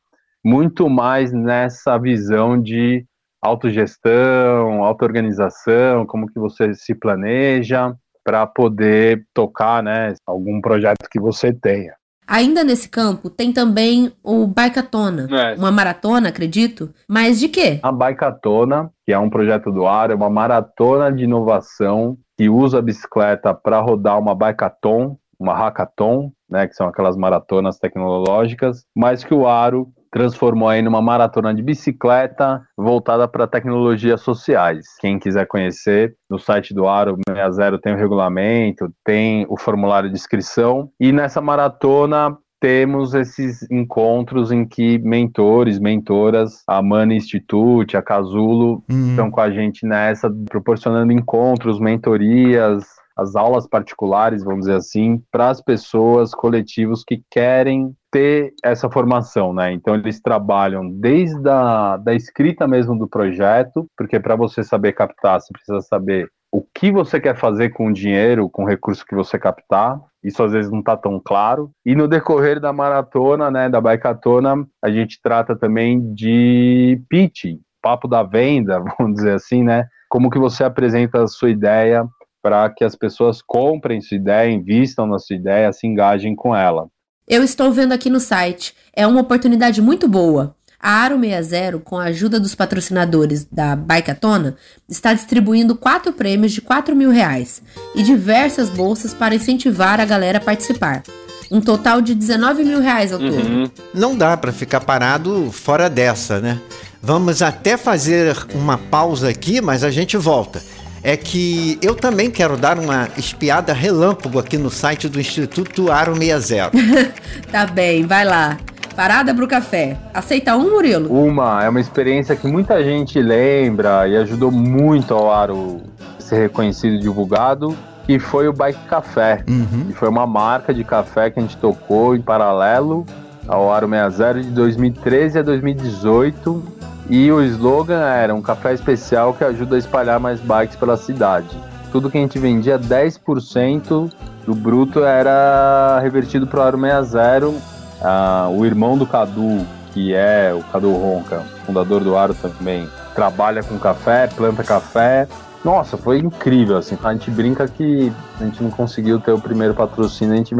muito 0.45 0.89
mais 0.89 1.33
nessa 1.33 1.99
visão 1.99 2.61
de 2.61 3.05
autogestão, 3.43 4.85
autoorganização, 4.85 6.07
como 6.07 6.29
que 6.29 6.39
você 6.39 6.75
se 6.75 6.95
planeja 6.95 7.93
para 8.25 8.47
poder 8.47 9.27
tocar, 9.35 9.83
né, 9.83 10.15
algum 10.25 10.61
projeto 10.61 11.09
que 11.11 11.19
você 11.19 11.53
tenha. 11.53 11.95
Ainda 12.25 12.63
nesse 12.63 12.89
campo, 12.89 13.29
tem 13.29 13.53
também 13.53 14.13
o 14.23 14.47
Bikatona, 14.47 15.27
é. 15.29 15.55
uma 15.57 15.73
maratona, 15.73 16.29
acredito. 16.29 16.95
Mas 17.09 17.41
de 17.41 17.49
quê? 17.49 17.81
A 17.83 17.91
Bikatona, 17.91 18.89
que 19.05 19.13
é 19.13 19.19
um 19.19 19.29
projeto 19.29 19.73
do 19.73 19.89
ar, 19.89 20.13
é 20.13 20.15
uma 20.15 20.31
maratona 20.31 21.11
de 21.11 21.25
inovação 21.25 22.17
que 22.43 22.49
usa 22.49 22.81
a 22.81 22.83
bicicleta 22.83 23.55
para 23.55 23.79
rodar 23.79 24.19
uma 24.19 24.35
bikeathon, 24.35 25.17
uma 25.39 25.55
hackathon, 25.55 26.33
né, 26.51 26.67
que 26.67 26.75
são 26.75 26.89
aquelas 26.89 27.17
maratonas 27.17 27.79
tecnológicas, 27.79 28.85
mas 28.97 29.23
que 29.23 29.33
o 29.33 29.47
Aro 29.47 29.93
transformou 30.11 30.69
aí 30.69 30.83
numa 30.83 31.01
maratona 31.01 31.55
de 31.55 31.63
bicicleta 31.63 32.61
voltada 32.77 33.29
para 33.29 33.47
tecnologias 33.47 34.23
sociais. 34.23 34.87
Quem 35.01 35.21
quiser 35.21 35.47
conhecer, 35.47 36.17
no 36.29 36.37
site 36.37 36.75
do 36.75 36.89
Aro 36.89 37.17
60 37.33 37.79
tem 37.79 37.95
o 37.95 37.97
regulamento, 37.97 38.93
tem 39.05 39.47
o 39.49 39.57
formulário 39.57 40.11
de 40.11 40.17
inscrição 40.17 40.91
e 40.99 41.13
nessa 41.13 41.41
maratona 41.41 42.37
temos 42.63 43.13
esses 43.13 43.69
encontros 43.73 44.53
em 44.53 44.65
que 44.65 44.97
mentores, 45.01 45.81
mentoras, 45.81 46.63
a 46.69 46.81
Money 46.81 47.17
Institute, 47.17 47.97
a 47.97 48.03
Casulo, 48.03 48.85
uhum. 48.89 49.11
estão 49.11 49.33
com 49.33 49.41
a 49.41 49.51
gente 49.51 49.85
nessa, 49.85 50.31
proporcionando 50.49 51.13
encontros, 51.13 51.81
mentorias, 51.81 52.85
as 53.17 53.35
aulas 53.35 53.67
particulares, 53.67 54.45
vamos 54.45 54.61
dizer 54.61 54.77
assim, 54.77 55.21
para 55.33 55.51
as 55.51 55.61
pessoas, 55.61 56.33
coletivos 56.33 57.03
que 57.03 57.21
querem 57.29 57.93
ter 58.13 58.53
essa 58.63 58.89
formação, 58.89 59.53
né? 59.53 59.73
Então 59.73 59.97
eles 59.97 60.21
trabalham 60.21 60.89
desde 60.89 61.49
a 61.49 61.97
da 61.97 62.15
escrita 62.15 62.69
mesmo 62.69 62.97
do 62.97 63.09
projeto, 63.09 63.89
porque 63.99 64.21
para 64.21 64.37
você 64.37 64.63
saber 64.63 64.93
captar, 64.93 65.41
você 65.41 65.53
precisa 65.53 65.81
saber 65.81 66.29
o 66.53 66.63
que 66.63 66.93
você 66.93 67.19
quer 67.19 67.37
fazer 67.37 67.71
com 67.71 67.89
o 67.89 67.93
dinheiro, 67.93 68.49
com 68.49 68.63
o 68.63 68.69
recurso 68.69 69.05
que 69.05 69.17
você 69.17 69.37
captar. 69.37 70.01
Isso 70.23 70.43
às 70.43 70.53
vezes 70.53 70.71
não 70.71 70.81
está 70.81 70.97
tão 70.97 71.21
claro. 71.23 71.71
E 71.85 71.95
no 71.95 72.07
decorrer 72.07 72.61
da 72.61 72.73
maratona, 72.73 73.51
né, 73.51 73.69
da 73.69 73.81
bikatona, 73.81 74.67
a 74.83 74.91
gente 74.91 75.21
trata 75.23 75.57
também 75.57 76.15
de 76.15 77.01
pitch, 77.09 77.57
papo 77.83 78.07
da 78.07 78.23
venda, 78.23 78.79
vamos 78.99 79.15
dizer 79.15 79.35
assim, 79.35 79.63
né? 79.63 79.87
Como 80.09 80.31
que 80.31 80.39
você 80.39 80.63
apresenta 80.63 81.23
a 81.23 81.27
sua 81.27 81.51
ideia 81.51 82.07
para 82.43 82.69
que 82.71 82.85
as 82.85 82.95
pessoas 82.95 83.41
comprem 83.41 84.01
sua 84.01 84.17
ideia, 84.17 84.51
invistam 84.51 85.07
na 85.07 85.19
sua 85.19 85.37
ideia, 85.37 85.73
se 85.73 85.87
engajem 85.87 86.35
com 86.35 86.55
ela. 86.55 86.89
Eu 87.27 87.43
estou 87.43 87.71
vendo 87.71 87.93
aqui 87.93 88.11
no 88.11 88.19
site. 88.19 88.75
É 88.93 89.07
uma 89.07 89.21
oportunidade 89.21 89.81
muito 89.81 90.09
boa. 90.09 90.55
A 90.83 91.05
Aro 91.05 91.21
60, 91.21 91.79
com 91.79 91.97
a 91.97 92.07
ajuda 92.07 92.41
dos 92.41 92.57
patrocinadores 92.57 93.47
da 93.51 93.77
Bikeatona, 93.77 94.57
está 94.89 95.15
distribuindo 95.15 95.77
quatro 95.77 96.13
prêmios 96.13 96.51
de 96.51 96.61
4 96.61 96.97
mil 96.97 97.11
reais 97.11 97.63
e 97.95 98.03
diversas 98.03 98.69
bolsas 98.69 99.15
para 99.15 99.33
incentivar 99.33 100.01
a 100.01 100.05
galera 100.05 100.39
a 100.39 100.41
participar. 100.41 101.05
Um 101.53 101.61
total 101.61 102.01
de 102.01 102.17
19 102.17 102.65
mil 102.65 102.81
reais 102.81 103.13
ao 103.13 103.21
todo. 103.21 103.33
Uhum. 103.33 103.71
Não 103.95 104.17
dá 104.17 104.37
para 104.37 104.53
ficar 104.53 104.81
parado 104.81 105.53
fora 105.53 105.89
dessa, 105.89 106.41
né? 106.41 106.61
Vamos 107.01 107.43
até 107.43 107.77
fazer 107.77 108.37
uma 108.53 108.77
pausa 108.77 109.29
aqui, 109.29 109.61
mas 109.61 109.85
a 109.85 109.91
gente 109.91 110.17
volta. 110.17 110.61
É 111.01 111.17
que 111.17 111.79
eu 111.81 111.95
também 111.95 112.29
quero 112.29 112.57
dar 112.57 112.79
uma 112.79 113.09
espiada 113.17 113.73
relâmpago 113.73 114.39
aqui 114.39 114.59
no 114.59 114.71
site 114.71 115.09
do 115.09 115.21
Instituto 115.21 115.93
Aro 115.93 116.17
60. 116.17 116.73
tá 117.53 117.67
bem, 117.67 118.05
vai 118.05 118.25
lá. 118.25 118.57
Parada 118.95 119.35
pro 119.35 119.49
café. 119.49 119.97
Aceita 120.13 120.57
um, 120.57 120.71
Murilo? 120.71 121.13
Uma. 121.13 121.65
É 121.65 121.69
uma 121.69 121.81
experiência 121.81 122.37
que 122.37 122.47
muita 122.47 122.83
gente 122.83 123.21
lembra 123.21 124.07
e 124.07 124.17
ajudou 124.17 124.51
muito 124.51 125.15
ao 125.15 125.33
Aro 125.33 125.81
ser 126.19 126.43
reconhecido 126.43 126.97
e 126.97 126.99
divulgado. 126.99 127.77
E 128.09 128.19
foi 128.19 128.49
o 128.49 128.53
Bike 128.53 128.85
Café. 128.89 129.45
Uhum. 129.49 129.87
Que 129.89 129.93
foi 129.95 130.09
uma 130.09 130.27
marca 130.27 130.75
de 130.75 130.85
café 130.85 131.31
que 131.31 131.39
a 131.39 131.43
gente 131.43 131.57
tocou 131.57 132.15
em 132.15 132.21
paralelo 132.21 133.07
ao 133.49 133.73
Aro 133.73 133.89
60 133.89 134.43
de 134.43 134.51
2013 134.51 135.39
a 135.39 135.43
2018. 135.43 136.63
E 137.09 137.31
o 137.33 137.43
slogan 137.43 138.01
era 138.01 138.35
um 138.35 138.43
café 138.43 138.75
especial 138.75 139.35
que 139.35 139.45
ajuda 139.45 139.77
a 139.77 139.79
espalhar 139.79 140.21
mais 140.21 140.41
bikes 140.41 140.77
pela 140.77 140.97
cidade. 140.97 141.57
Tudo 141.91 142.11
que 142.11 142.19
a 142.19 142.21
gente 142.21 142.39
vendia, 142.39 142.79
10% 142.79 144.11
do 144.47 144.55
bruto 144.55 145.05
era 145.05 146.01
revertido 146.01 146.47
para 146.47 146.61
o 146.61 146.63
Aro 146.63 146.79
60 146.79 147.72
ah, 148.03 148.49
o 148.51 148.65
irmão 148.67 148.99
do 148.99 149.07
Cadu, 149.07 149.67
que 149.93 150.15
é 150.15 150.53
o 150.53 150.63
Cadu 150.65 150.93
Ronca, 150.93 151.43
fundador 151.65 152.03
do 152.03 152.17
Aro 152.17 152.35
também, 152.35 152.89
trabalha 153.15 153.63
com 153.63 153.79
café, 153.79 154.27
planta 154.27 154.65
café. 154.65 155.29
Nossa, 155.65 155.97
foi 155.97 156.19
incrível, 156.19 156.77
assim. 156.77 156.99
A 157.03 157.13
gente 157.13 157.31
brinca 157.31 157.69
que 157.69 158.13
a 158.41 158.45
gente 158.45 158.63
não 158.63 158.71
conseguiu 158.71 159.21
ter 159.21 159.33
o 159.33 159.39
primeiro 159.39 159.75
patrocínio, 159.75 160.35
a 160.35 160.37
gente 160.37 160.55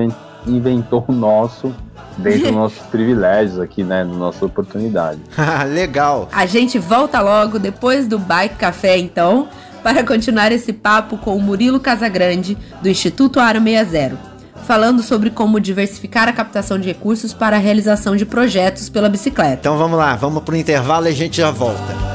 inventou 0.47 1.05
o 1.09 1.13
nosso 1.13 1.75
dentro 2.19 2.43
dos 2.45 2.53
nossos 2.55 2.87
privilégios 2.87 3.59
aqui, 3.59 3.83
né, 3.83 4.05
na 4.05 4.15
nossa 4.15 4.45
oportunidade. 4.45 5.21
Legal. 5.75 6.29
A 6.33 6.47
gente 6.47 6.79
volta 6.79 7.21
logo 7.21 7.59
depois 7.59 8.07
do 8.07 8.19
Bike 8.19 8.57
Café, 8.57 8.99
então, 8.99 9.49
para 9.83 10.05
continuar 10.05 10.53
esse 10.53 10.73
papo 10.73 11.17
com 11.17 11.37
o 11.37 11.41
Murilo 11.41 11.81
Casagrande, 11.81 12.57
do 12.81 12.89
Instituto 12.89 13.41
Aro 13.41 13.61
60 13.61 14.32
falando 14.67 15.03
sobre 15.03 15.31
como 15.31 15.61
diversificar 15.61 16.29
a 16.29 16.33
captação 16.33 16.79
de 16.79 16.89
recursos 16.89 17.33
para 17.33 17.57
a 17.57 17.59
realização 17.59 18.17
de 18.17 18.25
projetos 18.25 18.89
pela 18.89 19.09
bicicleta. 19.09 19.59
Então 19.61 19.77
vamos 19.77 19.99
lá, 19.99 20.15
vamos 20.17 20.43
para 20.43 20.55
o 20.55 20.57
intervalo 20.57 21.07
e 21.07 21.11
a 21.11 21.15
gente 21.15 21.37
já 21.37 21.51
volta. 21.51 22.13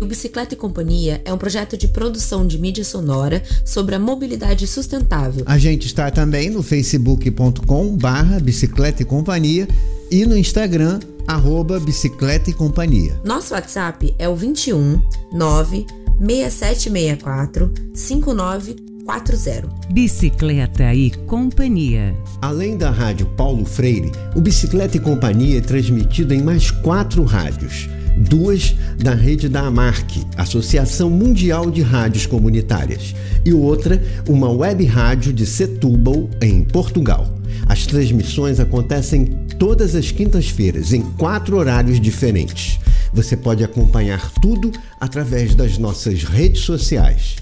O 0.00 0.06
Bicicleta 0.06 0.52
e 0.52 0.56
Companhia 0.56 1.22
é 1.24 1.32
um 1.32 1.38
projeto 1.38 1.78
de 1.78 1.88
produção 1.88 2.46
de 2.46 2.58
mídia 2.58 2.84
sonora 2.84 3.42
sobre 3.64 3.94
a 3.94 3.98
mobilidade 3.98 4.66
sustentável. 4.66 5.44
A 5.46 5.56
gente 5.56 5.86
está 5.86 6.10
também 6.10 6.50
no 6.50 6.62
facebook.com 6.62 7.96
barra 7.96 8.38
bicicleta 8.38 9.00
e 9.00 9.04
companhia 9.06 9.66
e 10.10 10.26
no 10.26 10.36
Instagram 10.36 11.00
arroba 11.26 11.80
bicicleta 11.80 12.50
e 12.50 12.52
companhia. 12.52 13.18
Nosso 13.24 13.54
WhatsApp 13.54 14.14
é 14.18 14.28
o 14.28 14.36
21 14.36 15.00
9 15.32 16.03
6764 16.24 17.70
5940. 17.92 19.68
Bicicleta 19.90 20.94
e 20.94 21.10
Companhia. 21.26 22.16
Além 22.40 22.78
da 22.78 22.90
rádio 22.90 23.26
Paulo 23.36 23.66
Freire, 23.66 24.10
o 24.34 24.40
Bicicleta 24.40 24.96
e 24.96 25.00
Companhia 25.00 25.58
é 25.58 25.60
transmitido 25.60 26.32
em 26.32 26.42
mais 26.42 26.70
quatro 26.70 27.22
rádios. 27.24 27.90
Duas 28.16 28.74
da 28.96 29.12
rede 29.12 29.48
da 29.48 29.62
AMARC, 29.62 30.24
Associação 30.38 31.10
Mundial 31.10 31.70
de 31.70 31.82
Rádios 31.82 32.26
Comunitárias, 32.26 33.14
e 33.44 33.52
outra, 33.52 34.02
uma 34.26 34.48
web 34.50 34.84
rádio 34.86 35.32
de 35.32 35.44
Setúbal, 35.44 36.30
em 36.40 36.64
Portugal. 36.64 37.28
As 37.66 37.86
transmissões 37.86 38.60
acontecem 38.60 39.26
todas 39.58 39.94
as 39.94 40.10
quintas-feiras, 40.10 40.92
em 40.92 41.02
quatro 41.02 41.56
horários 41.56 42.00
diferentes. 42.00 42.78
Você 43.14 43.36
pode 43.36 43.62
acompanhar 43.62 44.28
tudo 44.42 44.72
através 45.00 45.54
das 45.54 45.78
nossas 45.78 46.24
redes 46.24 46.62
sociais. 46.62 47.36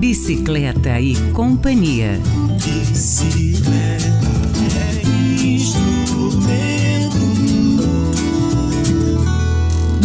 Bicicleta 0.00 1.00
e 1.00 1.14
Companhia. 1.32 2.18
Bicicleta 2.56 4.01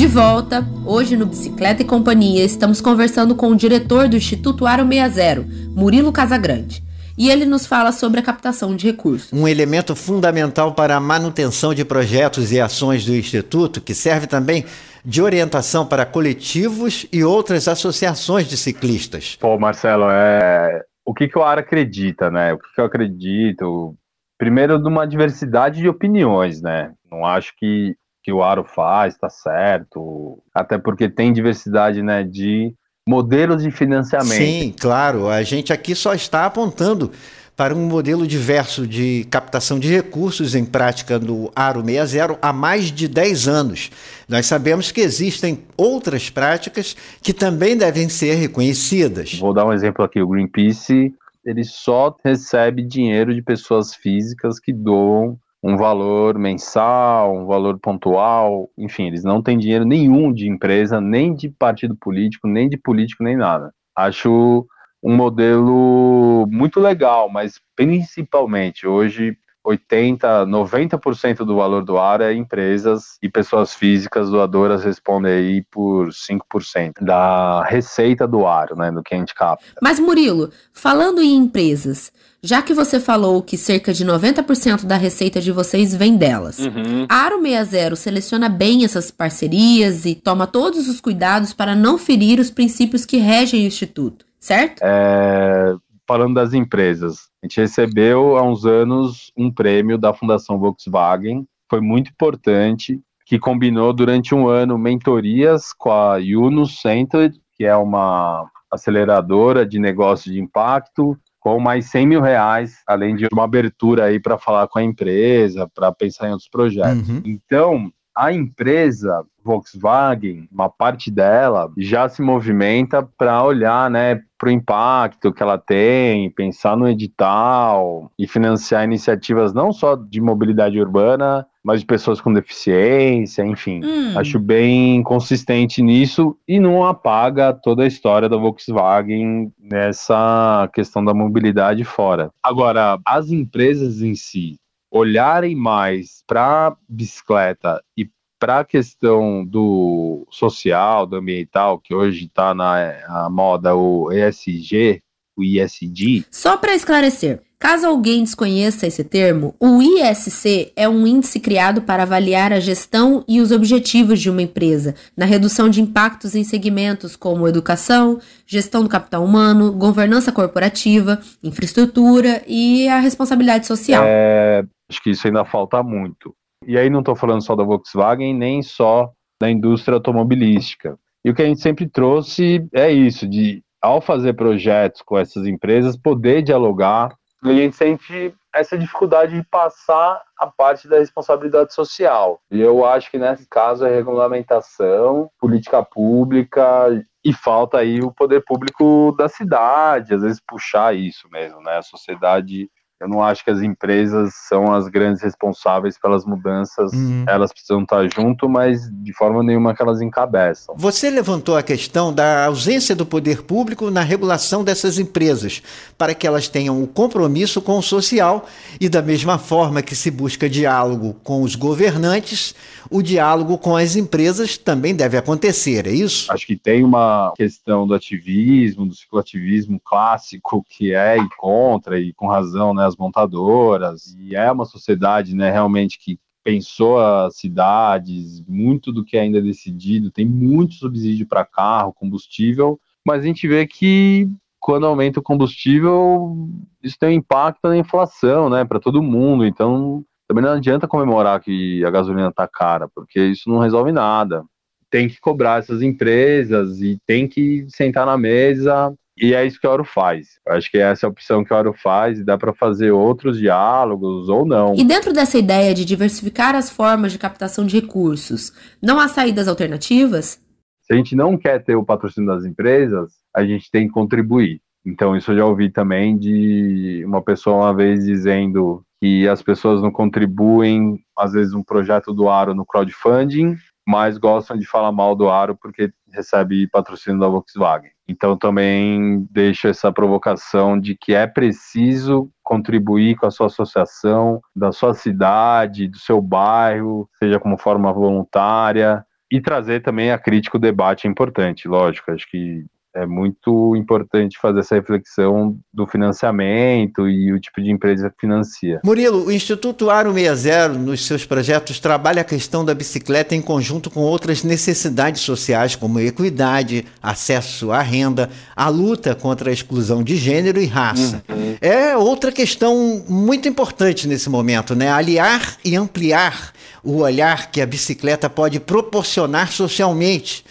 De 0.08 0.14
volta, 0.14 0.66
hoje 0.86 1.18
no 1.18 1.26
Bicicleta 1.26 1.82
e 1.82 1.86
Companhia, 1.86 2.42
estamos 2.46 2.80
conversando 2.80 3.36
com 3.36 3.50
o 3.50 3.56
diretor 3.58 4.08
do 4.08 4.16
Instituto 4.16 4.66
Aro 4.66 4.88
60, 4.88 5.46
Murilo 5.76 6.14
Casagrande. 6.14 6.82
E 7.18 7.30
ele 7.30 7.44
nos 7.44 7.68
fala 7.68 7.92
sobre 7.92 8.22
a 8.22 8.24
captação 8.24 8.74
de 8.74 8.88
recursos. 8.88 9.34
Um 9.34 9.46
elemento 9.46 9.98
fundamental 9.98 10.74
para 10.74 10.96
a 10.96 11.00
manutenção 11.02 11.74
de 11.74 11.84
projetos 11.84 12.54
e 12.54 12.62
ações 12.62 13.06
do 13.06 13.14
Instituto, 13.14 13.82
que 13.82 13.94
serve 13.94 14.28
também 14.28 14.64
de 15.04 15.22
orientação 15.22 15.86
para 15.86 16.06
coletivos 16.06 17.06
e 17.12 17.22
outras 17.22 17.68
associações 17.68 18.48
de 18.48 18.56
ciclistas. 18.56 19.36
Pô, 19.36 19.60
Marcelo, 19.60 20.06
é... 20.10 20.84
o 21.06 21.14
que, 21.14 21.28
que 21.28 21.38
o 21.38 21.44
ARA 21.44 21.60
acredita, 21.60 22.32
né? 22.32 22.54
O 22.54 22.58
que, 22.58 22.74
que 22.74 22.80
eu 22.80 22.86
acredito? 22.86 23.94
Primeiro, 24.38 24.80
numa 24.80 25.06
diversidade 25.06 25.82
de 25.82 25.90
opiniões, 25.90 26.62
né? 26.62 26.94
Não 27.12 27.26
acho 27.26 27.52
que, 27.58 27.94
que 28.28 28.34
o 28.34 28.44
Aro 28.44 28.66
faz 28.66 29.14
está 29.14 29.30
certo, 29.30 30.44
até 30.54 30.78
porque 30.78 31.08
tem 31.08 31.32
diversidade 31.32 32.04
né, 32.04 32.26
de 32.26 32.76
modelos 33.08 33.64
de 33.64 33.72
financiamento. 33.72 34.34
Sim, 34.34 34.76
claro. 34.78 35.30
A 35.30 35.42
gente 35.44 35.72
aqui 35.72 35.96
só 35.96 36.14
está 36.14 36.46
apontando 36.46 37.10
para 37.56 37.74
um 37.74 37.88
modelo 37.88 38.28
diverso 38.28 38.86
de 38.86 39.26
captação 39.32 39.80
de 39.80 39.88
recursos 39.88 40.56
em 40.56 40.66
prática 40.66 41.18
no 41.18 41.50
Aro 41.56 41.82
60 41.82 42.38
há 42.42 42.52
mais 42.52 42.92
de 42.92 43.08
10 43.08 43.48
anos. 43.48 43.92
Nós 44.28 44.46
sabemos 44.46 44.92
que 44.92 45.00
existem 45.00 45.64
outras 45.78 46.30
práticas 46.30 46.98
que 47.22 47.32
também 47.32 47.78
devem 47.78 48.10
ser 48.10 48.36
reconhecidas. 48.36 49.40
Vou 49.40 49.54
dar 49.54 49.66
um 49.66 49.72
exemplo 49.72 50.04
aqui, 50.04 50.22
o 50.22 50.28
Greenpeace, 50.28 51.14
ele 51.46 51.64
só 51.64 52.14
recebe 52.26 52.84
dinheiro 52.84 53.34
de 53.34 53.42
pessoas 53.42 53.96
físicas 53.96 54.60
que 54.60 54.74
doam 54.74 55.40
um 55.64 55.76
valor 55.76 56.38
mensal, 56.38 57.36
um 57.36 57.46
valor 57.46 57.80
pontual, 57.80 58.70
enfim, 58.78 59.08
eles 59.08 59.24
não 59.24 59.42
têm 59.42 59.58
dinheiro 59.58 59.86
nenhum 59.86 60.32
de 60.32 60.48
empresa, 60.48 61.02
nem 61.02 61.34
de 61.34 61.50
partido 61.50 61.96
político, 61.96 62.48
nem 62.48 62.70
de 62.70 62.78
político, 62.78 63.24
nem 63.24 63.36
nada. 63.36 63.74
Acho 63.96 64.66
um 65.02 65.16
modelo 65.16 66.48
muito 66.50 66.80
legal, 66.80 67.30
mas 67.30 67.60
principalmente 67.76 68.88
hoje 68.88 69.38
80, 69.68 70.46
90% 70.46 71.38
do 71.46 71.58
valor 71.58 71.84
do 71.84 71.98
ar 71.98 72.22
é 72.22 72.34
empresas 72.34 73.18
e 73.22 73.30
pessoas 73.30 73.74
físicas 73.74 74.30
doadoras 74.30 74.84
respondem 74.84 75.34
aí 75.34 75.64
por 75.70 76.08
5% 76.10 76.94
da 77.02 77.64
receita 77.66 78.26
do 78.26 78.48
ar, 78.48 78.70
né, 78.78 78.90
do 78.92 79.04
que 79.04 79.14
a 79.14 79.18
gente 79.18 79.36
capta. 79.36 79.66
Mas 79.82 80.00
Murilo, 80.00 80.52
falando 80.72 81.22
em 81.22 81.36
empresas, 81.36 82.14
já 82.42 82.62
que 82.62 82.74
você 82.74 82.98
falou 82.98 83.42
que 83.42 83.58
cerca 83.58 83.94
de 83.94 84.06
90% 84.06 84.86
da 84.86 84.96
receita 84.96 85.42
de 85.42 85.52
vocês 85.52 85.94
vem 85.94 86.16
delas, 86.16 86.60
Uhum. 86.60 87.06
a 87.10 87.16
Aro 87.16 87.42
60 87.42 87.96
seleciona 87.98 88.48
bem 88.48 88.86
essas 88.86 89.12
parcerias 89.12 90.06
e 90.06 90.16
toma 90.16 90.48
todos 90.48 90.88
os 90.88 91.02
cuidados 91.02 91.52
para 91.54 91.76
não 91.76 91.98
ferir 91.98 92.40
os 92.40 92.50
princípios 92.50 93.06
que 93.06 93.18
regem 93.18 93.64
o 93.64 93.68
Instituto, 93.68 94.26
certo? 94.40 94.80
É, 94.82 95.76
falando 96.08 96.36
das 96.36 96.54
empresas, 96.54 97.30
a 97.44 97.46
gente 97.46 97.60
recebeu 97.60 98.38
há 98.38 98.42
uns 98.42 98.66
anos 98.66 99.32
um 99.38 99.52
prêmio 99.52 99.98
da 99.98 100.14
Fundação 100.14 100.58
Volkswagen, 100.58 101.46
foi 101.70 101.82
muito 101.82 102.12
importante, 102.12 103.00
que 103.26 103.38
combinou 103.38 103.92
durante 103.92 104.34
um 104.34 104.48
ano 104.48 104.78
mentorias 104.78 105.74
com 105.74 105.92
a 105.92 106.16
Yunus 106.16 106.80
Center, 106.80 107.34
que 107.56 107.66
é 107.66 107.76
uma 107.76 108.50
aceleradora 108.72 109.66
de 109.66 109.80
negócios 109.80 110.34
de 110.34 110.40
impacto, 110.40 111.18
com 111.40 111.60
mais 111.60 111.86
100 111.88 112.08
mil 112.08 112.22
reais, 112.22 112.82
além 112.88 113.16
de 113.16 113.28
uma 113.32 113.44
abertura 113.44 114.06
aí 114.06 114.20
para 114.20 114.38
falar 114.38 114.68
com 114.68 114.80
a 114.80 114.84
empresa, 114.84 115.70
para 115.74 115.92
pensar 115.92 116.28
em 116.28 116.32
outros 116.32 116.50
projetos. 116.50 117.08
Uhum. 117.08 117.22
Então, 117.26 117.92
a 118.18 118.34
empresa 118.34 119.24
Volkswagen, 119.44 120.50
uma 120.52 120.70
parte 120.70 121.12
dela, 121.12 121.72
já 121.78 122.10
se 122.10 122.22
movimenta 122.22 123.08
para 123.18 123.44
olhar 123.44 123.90
né, 123.92 124.22
para 124.38 124.50
o 124.50 124.52
impacto 124.52 125.32
que 125.32 125.42
ela 125.42 125.58
tem, 125.58 126.30
pensar 126.32 126.76
no 126.76 126.90
edital 126.90 128.12
e 128.18 128.28
financiar 128.28 128.84
iniciativas 128.84 129.54
não 129.54 129.72
só 129.72 129.96
de 129.96 130.20
mobilidade 130.20 130.80
urbana, 130.80 131.46
mas 131.64 131.82
de 131.82 131.86
pessoas 131.86 132.20
com 132.20 132.34
deficiência, 132.34 133.46
enfim. 133.46 133.82
Hum. 133.84 134.18
Acho 134.18 134.40
bem 134.40 135.04
consistente 135.04 135.82
nisso 135.82 136.36
e 136.48 136.60
não 136.60 136.84
apaga 136.84 137.54
toda 137.54 137.84
a 137.84 137.88
história 137.88 138.28
da 138.28 138.36
Volkswagen 138.36 139.54
nessa 139.60 140.70
questão 140.74 141.06
da 141.06 141.14
mobilidade 141.14 141.84
fora. 141.84 142.32
Agora, 142.42 143.00
as 143.06 143.30
empresas 143.30 144.02
em 144.02 144.16
si 144.16 144.58
olharem 144.92 145.56
mais 145.56 146.24
para 146.28 146.76
bicicleta 146.88 147.84
e 147.96 148.10
para 148.40 148.60
a 148.60 148.66
questão 148.66 149.44
do 149.44 150.26
social, 150.30 151.06
do 151.06 151.16
ambiental, 151.16 151.80
que 151.80 151.94
hoje 151.94 152.26
está 152.26 152.54
na 152.54 153.28
moda 153.30 153.76
o 153.76 154.12
ESG, 154.12 155.02
o 155.36 155.44
ISD, 155.44 156.26
Só 156.32 156.58
para 156.58 156.74
esclarecer, 156.74 157.42
caso 157.60 157.86
alguém 157.86 158.24
desconheça 158.24 158.88
esse 158.88 159.04
termo, 159.04 159.56
o 159.60 159.82
ISC 159.82 160.72
é 160.76 160.90
um 160.90 161.06
índice 161.06 161.40
criado 161.40 161.84
para 161.84 162.04
avaliar 162.04 162.52
a 162.52 162.60
gestão 162.60 163.24
e 163.28 163.40
os 163.40 163.52
objetivos 163.52 164.20
de 164.20 164.32
uma 164.32 164.42
empresa 164.42 164.96
na 165.16 165.26
redução 165.26 165.70
de 165.70 165.80
impactos 165.80 166.34
em 166.34 166.44
segmentos 166.44 167.16
como 167.16 167.48
educação, 167.48 168.20
gestão 168.48 168.82
do 168.82 168.90
capital 168.90 169.24
humano, 169.24 169.72
governança 169.72 170.32
corporativa, 170.32 171.22
infraestrutura 171.44 172.42
e 172.48 172.88
a 172.88 173.00
responsabilidade 173.00 173.68
social. 173.68 174.04
É, 174.08 174.66
acho 174.90 175.02
que 175.02 175.12
isso 175.12 175.28
ainda 175.28 175.46
falta 175.46 175.82
muito. 175.84 176.36
E 176.66 176.78
aí 176.78 176.90
não 176.90 177.00
estou 177.00 177.16
falando 177.16 177.44
só 177.44 177.56
da 177.56 177.64
Volkswagen, 177.64 178.34
nem 178.34 178.62
só 178.62 179.12
da 179.40 179.50
indústria 179.50 179.96
automobilística. 179.96 180.98
E 181.24 181.30
o 181.30 181.36
que 181.36 181.42
a 181.42 181.46
gente 181.46 181.62
sempre 181.62 181.88
trouxe 181.88 182.68
é 182.74 182.92
isso, 182.92 183.28
de 183.28 183.64
ao 183.82 184.02
fazer 184.02 184.34
projetos 184.34 185.02
com 185.02 185.18
essas 185.18 185.46
empresas, 185.46 185.98
poder 185.98 186.42
dialogar. 186.42 187.16
E 187.44 187.50
a 187.50 187.54
gente 187.54 187.76
sente 187.76 188.34
essa 188.54 188.78
dificuldade 188.78 189.36
de 189.36 189.48
passar 189.48 190.22
a 190.40 190.48
parte 190.48 190.88
da 190.88 190.98
responsabilidade 190.98 191.74
social. 191.74 192.40
E 192.50 192.60
eu 192.60 192.84
acho 192.86 193.12
que 193.12 193.20
nesse 193.20 193.48
caso 193.48 193.86
é 193.86 193.94
regulamentação, 193.94 195.30
política 195.40 195.84
pública 195.84 197.06
e 197.24 197.34
falta 197.34 197.78
aí 197.78 198.00
o 198.02 198.12
poder 198.12 198.44
público 198.44 199.14
da 199.18 199.30
cidade, 199.30 200.16
às 200.16 200.22
vezes 200.22 200.42
puxar 200.46 200.96
isso 200.96 201.30
mesmo, 201.30 201.62
né? 201.62 201.78
A 201.78 201.84
sociedade 201.84 202.70
eu 203.00 203.08
não 203.08 203.22
acho 203.22 203.44
que 203.44 203.52
as 203.52 203.62
empresas 203.62 204.34
são 204.48 204.74
as 204.74 204.88
grandes 204.88 205.22
responsáveis 205.22 206.00
pelas 206.00 206.26
mudanças. 206.26 206.92
Uhum. 206.94 207.26
Elas 207.28 207.54
precisam 207.54 207.84
estar 207.84 208.08
junto, 208.12 208.50
mas 208.50 208.90
de 208.92 209.14
forma 209.14 209.44
nenhuma 209.44 209.76
que 209.76 209.82
elas 209.84 210.02
encabeçam. 210.02 210.76
Você 210.78 211.10
levantou 211.10 211.56
a 211.56 211.62
questão 211.62 212.12
da 212.12 212.46
ausência 212.46 212.96
do 212.96 213.06
poder 213.06 213.44
público 213.44 213.92
na 213.92 214.02
regulação 214.02 214.64
dessas 214.64 214.98
empresas, 214.98 215.62
para 215.96 216.16
que 216.16 216.26
elas 216.26 216.48
tenham 216.48 216.82
o 216.82 216.88
compromisso 216.88 217.62
com 217.62 217.78
o 217.78 217.84
social 217.84 218.48
e, 218.82 218.90
da 218.90 219.02
mesma 219.02 219.38
forma 219.38 219.84
que 219.84 219.96
se 219.96 220.10
busca 220.10 220.50
diálogo 220.50 221.16
com 221.24 221.44
os 221.44 221.56
governantes, 221.56 222.56
o 222.90 223.04
diálogo 223.04 223.60
com 223.60 223.76
as 223.76 223.96
empresas 223.96 224.58
também 224.58 224.96
deve 224.96 225.18
acontecer, 225.18 225.86
é 225.86 225.92
isso? 225.92 226.32
Acho 226.32 226.48
que 226.48 226.56
tem 226.56 226.84
uma 226.84 227.32
questão 227.36 227.86
do 227.86 227.94
ativismo, 227.94 228.88
do 228.88 228.96
cicloativismo 228.96 229.80
clássico, 229.84 230.66
que 230.68 230.94
é 230.94 231.18
e 231.18 231.30
contra, 231.38 232.00
e 232.00 232.12
com 232.14 232.28
razão, 232.28 232.74
né, 232.74 232.87
as 232.88 232.96
montadoras, 232.96 234.16
e 234.20 234.36
é 234.36 234.52
uma 234.52 234.66
sociedade, 234.66 235.36
né, 235.36 235.52
realmente 235.52 236.00
que 236.00 236.20
pensou 236.44 237.00
as 237.00 237.38
cidades, 237.38 238.42
muito 238.48 238.92
do 238.92 239.04
que 239.04 239.18
ainda 239.18 239.40
é 239.40 239.42
decidido, 239.42 240.10
tem 240.10 240.26
muito 240.26 240.76
subsídio 240.76 241.28
para 241.28 241.46
carro, 241.46 241.94
combustível, 241.94 242.80
mas 243.06 243.22
a 243.22 243.26
gente 243.26 243.48
vê 243.48 243.68
que 243.68 244.30
quando 244.60 244.86
aumenta 244.86 245.20
o 245.20 245.24
combustível, 245.24 246.50
isso 246.82 246.98
tem 247.00 247.10
um 247.10 247.20
impacto 247.20 247.68
na 247.68 247.78
inflação, 247.78 248.50
né, 248.50 248.66
para 248.66 248.80
todo 248.80 249.04
mundo, 249.04 249.46
então 249.46 250.04
também 250.28 250.44
não 250.44 250.52
adianta 250.52 250.88
comemorar 250.88 251.40
que 251.40 251.84
a 251.86 251.90
gasolina 251.90 252.30
está 252.30 252.48
cara, 252.48 252.88
porque 252.88 253.20
isso 253.20 253.50
não 253.50 253.60
resolve 253.60 253.92
nada. 253.92 254.44
Tem 254.90 255.08
que 255.08 255.20
cobrar 255.20 255.60
essas 255.60 255.82
empresas 255.82 256.82
e 256.82 256.98
tem 257.06 257.28
que 257.28 257.66
sentar 257.70 258.06
na 258.06 258.18
mesa 258.18 258.94
e 259.18 259.34
é 259.34 259.46
isso 259.46 259.60
que 259.60 259.66
a 259.66 259.72
Oro 259.72 259.84
faz. 259.84 260.40
Acho 260.48 260.70
que 260.70 260.78
essa 260.78 261.06
é 261.06 261.08
a 261.08 261.10
opção 261.10 261.44
que 261.44 261.54
a 261.54 261.58
Oro 261.58 261.74
faz 261.74 262.20
e 262.20 262.24
dá 262.24 262.38
para 262.38 262.54
fazer 262.54 262.92
outros 262.92 263.40
diálogos 263.40 264.30
ou 264.30 264.46
não. 264.46 264.76
E 264.76 264.84
dentro 264.84 265.12
dessa 265.12 265.38
ideia 265.38 265.74
de 265.74 265.84
diversificar 265.84 266.56
as 266.56 266.70
formas 266.70 267.12
de 267.12 267.18
captação 267.18 267.66
de 267.66 267.80
recursos, 267.80 268.54
não 268.82 269.00
há 269.00 269.08
saídas 269.08 269.48
alternativas? 269.48 270.40
Se 270.84 270.94
a 270.94 270.96
gente 270.96 271.16
não 271.16 271.38
quer 271.38 271.64
ter 271.64 271.76
o 271.76 271.84
patrocínio 271.84 272.30
das 272.30 272.46
empresas, 272.46 273.12
a 273.36 273.44
gente 273.44 273.70
tem 273.72 273.88
que 273.88 273.94
contribuir. 273.94 274.62
Então, 274.86 275.18
isso 275.18 275.32
eu 275.32 275.38
já 275.38 275.46
ouvi 275.46 275.70
também 275.70 276.18
de 276.18 277.04
uma 277.06 277.22
pessoa 277.22 277.58
uma 277.58 277.74
vez 277.74 278.06
dizendo 278.06 278.82
que 279.02 279.28
as 279.28 279.42
pessoas 279.42 279.82
não 279.82 279.92
contribuem, 279.92 281.00
às 281.18 281.34
vezes, 281.34 281.54
um 281.54 281.64
projeto 281.64 282.14
do 282.14 282.30
Aro 282.30 282.56
no 282.56 282.66
crowdfunding, 282.66 283.58
mas 283.88 284.18
gostam 284.18 284.58
de 284.58 284.66
falar 284.66 284.92
mal 284.92 285.16
do 285.16 285.30
Aro 285.30 285.56
porque 285.56 285.94
recebe 286.12 286.68
patrocínio 286.68 287.22
da 287.22 287.30
Volkswagen. 287.30 287.90
Então 288.06 288.38
também 288.38 289.26
deixo 289.32 289.70
essa 289.70 289.94
provocação 289.94 290.78
de 290.78 290.94
que 290.94 291.14
é 291.14 291.26
preciso 291.26 292.30
contribuir 292.44 293.16
com 293.16 293.26
a 293.26 293.32
sua 293.32 293.46
associação, 293.46 294.42
da 294.54 294.74
sua 294.74 294.94
cidade, 294.94 295.88
do 295.88 295.98
seu 295.98 296.22
bairro, 296.22 297.10
seja 297.18 297.40
como 297.40 297.58
forma 297.58 297.94
voluntária, 297.94 299.06
e 299.32 299.40
trazer 299.40 299.82
também 299.82 300.12
a 300.12 300.18
crítica, 300.20 300.58
o 300.58 300.62
debate 300.62 301.08
é 301.08 301.10
importante, 301.10 301.66
lógico. 301.66 302.12
Acho 302.12 302.30
que 302.30 302.66
é 302.98 303.06
muito 303.06 303.76
importante 303.76 304.40
fazer 304.42 304.62
essa 304.62 304.74
reflexão 304.74 305.56
do 305.72 305.86
financiamento 305.86 307.08
e 307.08 307.32
o 307.32 307.40
tipo 307.40 307.62
de 307.62 307.70
empresa 307.70 308.10
que 308.10 308.20
financia. 308.20 308.80
Murilo, 308.84 309.28
o 309.28 309.32
Instituto 309.32 309.92
Aro 309.92 310.12
60, 310.12 310.70
nos 310.70 311.06
seus 311.06 311.24
projetos, 311.24 311.80
trabalha 311.80 312.22
a 312.22 312.26
questão 312.26 312.66
da 312.66 312.74
bicicleta 312.74 313.36
em 313.36 313.42
conjunto 313.42 313.92
com 313.92 314.00
outras 314.00 314.44
necessidades 314.44 315.22
sociais, 315.22 315.76
como 315.76 316.00
equidade, 316.00 316.86
acesso 317.02 317.72
à 317.72 317.82
renda, 317.82 318.32
a 318.56 318.68
luta 318.68 319.14
contra 319.14 319.52
a 319.52 319.54
exclusão 319.54 320.02
de 320.02 320.16
gênero 320.16 320.60
e 320.60 320.66
raça. 320.66 321.24
Uhum. 321.30 321.56
É 321.62 321.96
outra 321.96 322.32
questão 322.32 323.04
muito 323.08 323.48
importante 323.48 324.08
nesse 324.08 324.28
momento, 324.28 324.74
né? 324.74 324.90
Aliar 324.90 325.58
e 325.64 325.76
ampliar 325.76 326.52
o 326.84 327.02
olhar 327.02 327.52
que 327.52 327.62
a 327.62 327.66
bicicleta 327.66 328.30
pode 328.30 328.60
proporcionar 328.60 329.52
socialmente 329.52 330.44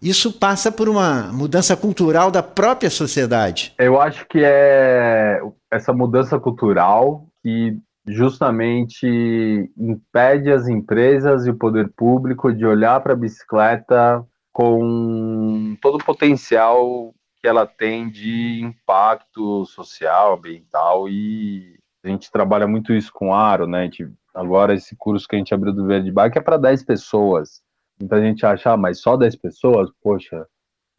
isso 0.00 0.32
passa 0.32 0.70
por 0.70 0.88
uma 0.88 1.32
mudança 1.32 1.76
cultural 1.76 2.30
da 2.30 2.42
própria 2.42 2.90
sociedade. 2.90 3.74
Eu 3.78 4.00
acho 4.00 4.26
que 4.26 4.42
é 4.42 5.40
essa 5.70 5.92
mudança 5.92 6.38
cultural 6.38 7.26
que 7.42 7.76
justamente 8.06 9.70
impede 9.76 10.50
as 10.50 10.66
empresas 10.66 11.46
e 11.46 11.50
o 11.50 11.58
poder 11.58 11.92
público 11.94 12.52
de 12.52 12.64
olhar 12.64 13.00
para 13.00 13.12
a 13.12 13.16
bicicleta 13.16 14.24
com 14.52 15.76
todo 15.80 15.96
o 15.96 16.04
potencial 16.04 17.14
que 17.40 17.46
ela 17.46 17.66
tem 17.66 18.10
de 18.10 18.60
impacto 18.62 19.64
social, 19.66 20.34
ambiental 20.34 21.08
e 21.08 21.78
a 22.04 22.08
gente 22.08 22.30
trabalha 22.30 22.66
muito 22.66 22.92
isso 22.92 23.12
com 23.12 23.34
aro, 23.34 23.66
né? 23.66 23.84
Gente, 23.84 24.08
agora 24.34 24.74
esse 24.74 24.96
curso 24.96 25.28
que 25.28 25.36
a 25.36 25.38
gente 25.38 25.54
abriu 25.54 25.72
do 25.72 25.86
Verde 25.86 26.10
Bike 26.10 26.38
é 26.38 26.40
para 26.40 26.56
10 26.56 26.84
pessoas. 26.84 27.60
Muita 28.00 28.20
gente 28.20 28.46
acha, 28.46 28.72
ah, 28.72 28.76
mas 28.76 29.00
só 29.00 29.16
10 29.16 29.36
pessoas? 29.36 29.90
Poxa, 30.02 30.46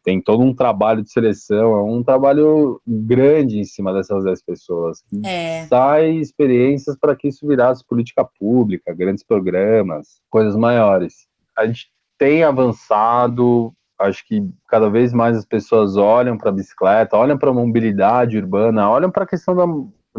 tem 0.02 0.20
todo 0.20 0.42
um 0.42 0.54
trabalho 0.54 1.02
de 1.02 1.10
seleção, 1.10 1.76
é 1.76 1.82
um 1.82 2.02
trabalho 2.02 2.80
grande 2.86 3.58
em 3.58 3.64
cima 3.64 3.92
dessas 3.92 4.24
10 4.24 4.42
pessoas. 4.42 5.02
É. 5.24 5.66
Sai 5.66 6.10
experiências 6.10 6.96
para 6.98 7.14
que 7.14 7.28
isso 7.28 7.46
virasse 7.46 7.84
política 7.86 8.24
pública, 8.24 8.94
grandes 8.94 9.24
programas, 9.24 10.20
coisas 10.30 10.56
maiores. 10.56 11.26
A 11.56 11.66
gente 11.66 11.90
tem 12.18 12.42
avançado, 12.42 13.72
acho 13.98 14.26
que 14.26 14.42
cada 14.68 14.88
vez 14.88 15.12
mais 15.12 15.36
as 15.36 15.44
pessoas 15.44 15.96
olham 15.96 16.36
para 16.36 16.50
a 16.50 16.54
bicicleta, 16.54 17.16
olham 17.16 17.36
para 17.38 17.50
a 17.50 17.54
mobilidade 17.54 18.38
urbana, 18.38 18.90
olham 18.90 19.10
para 19.10 19.24
a 19.24 19.28
questão 19.28 19.54
da 19.54 19.64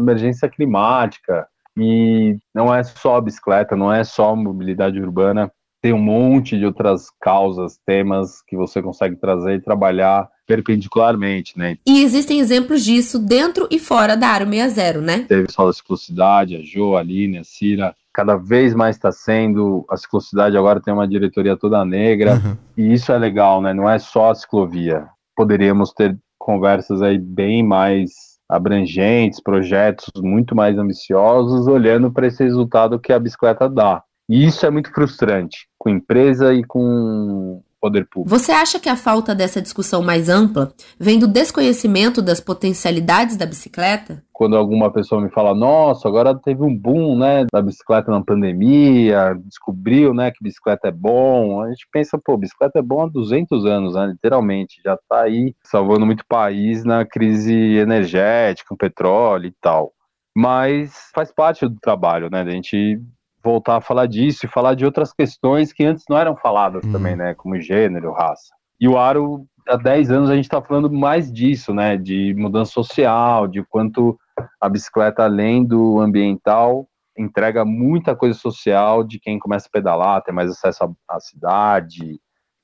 emergência 0.00 0.48
climática. 0.48 1.46
E 1.76 2.36
não 2.54 2.72
é 2.72 2.82
só 2.84 3.16
a 3.16 3.20
bicicleta, 3.20 3.74
não 3.74 3.92
é 3.92 4.04
só 4.04 4.30
a 4.30 4.36
mobilidade 4.36 5.00
urbana 5.00 5.50
tem 5.82 5.92
um 5.92 5.98
monte 5.98 6.56
de 6.56 6.64
outras 6.64 7.10
causas, 7.20 7.76
temas 7.84 8.40
que 8.46 8.56
você 8.56 8.80
consegue 8.80 9.16
trazer 9.16 9.56
e 9.56 9.60
trabalhar 9.60 10.28
perpendicularmente, 10.46 11.58
né? 11.58 11.76
E 11.84 12.02
existem 12.04 12.38
exemplos 12.38 12.84
disso 12.84 13.18
dentro 13.18 13.66
e 13.68 13.80
fora 13.80 14.16
da 14.16 14.28
Aro 14.28 14.48
60, 14.48 15.00
né? 15.00 15.24
Teve 15.28 15.50
só 15.50 15.68
a 15.68 15.72
ciclocidade, 15.72 16.56
a 16.56 16.62
Jo, 16.62 16.94
a 16.94 17.00
Aline, 17.00 17.38
a 17.38 17.44
Cira, 17.44 17.96
cada 18.14 18.36
vez 18.36 18.74
mais 18.74 18.94
está 18.94 19.10
sendo, 19.10 19.84
a 19.90 19.96
ciclocidade 19.96 20.56
agora 20.56 20.80
tem 20.80 20.94
uma 20.94 21.08
diretoria 21.08 21.56
toda 21.56 21.84
negra, 21.84 22.34
uhum. 22.34 22.56
e 22.76 22.92
isso 22.92 23.10
é 23.10 23.18
legal, 23.18 23.60
né? 23.60 23.74
Não 23.74 23.90
é 23.90 23.98
só 23.98 24.30
a 24.30 24.34
ciclovia. 24.34 25.08
Poderíamos 25.34 25.92
ter 25.92 26.16
conversas 26.38 27.02
aí 27.02 27.18
bem 27.18 27.62
mais 27.62 28.32
abrangentes, 28.48 29.40
projetos 29.40 30.10
muito 30.18 30.54
mais 30.54 30.78
ambiciosos, 30.78 31.66
olhando 31.66 32.12
para 32.12 32.26
esse 32.26 32.44
resultado 32.44 33.00
que 33.00 33.12
a 33.12 33.18
bicicleta 33.18 33.68
dá. 33.68 34.02
E 34.32 34.46
isso 34.46 34.64
é 34.64 34.70
muito 34.70 34.90
frustrante 34.90 35.68
com 35.76 35.90
empresa 35.90 36.54
e 36.54 36.64
com 36.64 37.62
poder 37.78 38.08
público. 38.08 38.34
Você 38.34 38.50
acha 38.50 38.80
que 38.80 38.88
a 38.88 38.96
falta 38.96 39.34
dessa 39.34 39.60
discussão 39.60 40.02
mais 40.02 40.30
ampla 40.30 40.72
vem 40.98 41.18
do 41.18 41.28
desconhecimento 41.28 42.22
das 42.22 42.40
potencialidades 42.40 43.36
da 43.36 43.44
bicicleta? 43.44 44.24
Quando 44.32 44.56
alguma 44.56 44.90
pessoa 44.90 45.20
me 45.20 45.28
fala, 45.28 45.54
nossa, 45.54 46.08
agora 46.08 46.34
teve 46.34 46.62
um 46.62 46.74
boom, 46.74 47.18
né, 47.18 47.44
da 47.52 47.60
bicicleta 47.60 48.10
na 48.10 48.24
pandemia, 48.24 49.38
descobriu, 49.44 50.14
né, 50.14 50.30
que 50.30 50.42
bicicleta 50.42 50.88
é 50.88 50.92
bom, 50.92 51.60
a 51.60 51.68
gente 51.68 51.86
pensa, 51.92 52.18
pô, 52.18 52.34
bicicleta 52.38 52.78
é 52.78 52.82
bom 52.82 53.02
há 53.02 53.08
200 53.08 53.66
anos, 53.66 53.96
né, 53.96 54.06
literalmente, 54.06 54.80
já 54.82 54.96
tá 55.06 55.24
aí 55.24 55.54
salvando 55.62 56.06
muito 56.06 56.24
país 56.26 56.84
na 56.84 57.04
crise 57.04 57.52
energética, 57.52 58.72
o 58.72 58.78
petróleo 58.78 59.48
e 59.48 59.54
tal. 59.60 59.92
Mas 60.34 61.10
faz 61.14 61.30
parte 61.30 61.68
do 61.68 61.76
trabalho, 61.78 62.30
né, 62.30 62.40
a 62.40 62.50
gente 62.50 62.98
voltar 63.42 63.76
a 63.76 63.80
falar 63.80 64.06
disso 64.06 64.46
e 64.46 64.48
falar 64.48 64.74
de 64.74 64.84
outras 64.84 65.12
questões 65.12 65.72
que 65.72 65.84
antes 65.84 66.04
não 66.08 66.16
eram 66.16 66.36
faladas 66.36 66.84
uhum. 66.84 66.92
também, 66.92 67.16
né? 67.16 67.34
Como 67.34 67.60
gênero, 67.60 68.12
raça. 68.12 68.54
E 68.80 68.88
o 68.88 68.98
Aro, 68.98 69.46
há 69.68 69.76
10 69.76 70.10
anos, 70.10 70.30
a 70.30 70.34
gente 70.34 70.44
está 70.44 70.60
falando 70.60 70.90
mais 70.90 71.32
disso, 71.32 71.72
né? 71.74 71.96
De 71.96 72.34
mudança 72.34 72.72
social, 72.72 73.46
de 73.46 73.62
quanto 73.64 74.18
a 74.60 74.68
bicicleta, 74.68 75.24
além 75.24 75.64
do 75.64 76.00
ambiental, 76.00 76.88
entrega 77.16 77.64
muita 77.64 78.16
coisa 78.16 78.38
social 78.38 79.04
de 79.04 79.18
quem 79.18 79.38
começa 79.38 79.68
a 79.68 79.70
pedalar, 79.70 80.22
ter 80.22 80.32
mais 80.32 80.50
acesso 80.50 80.84
à, 80.84 81.16
à 81.16 81.20
cidade 81.20 82.18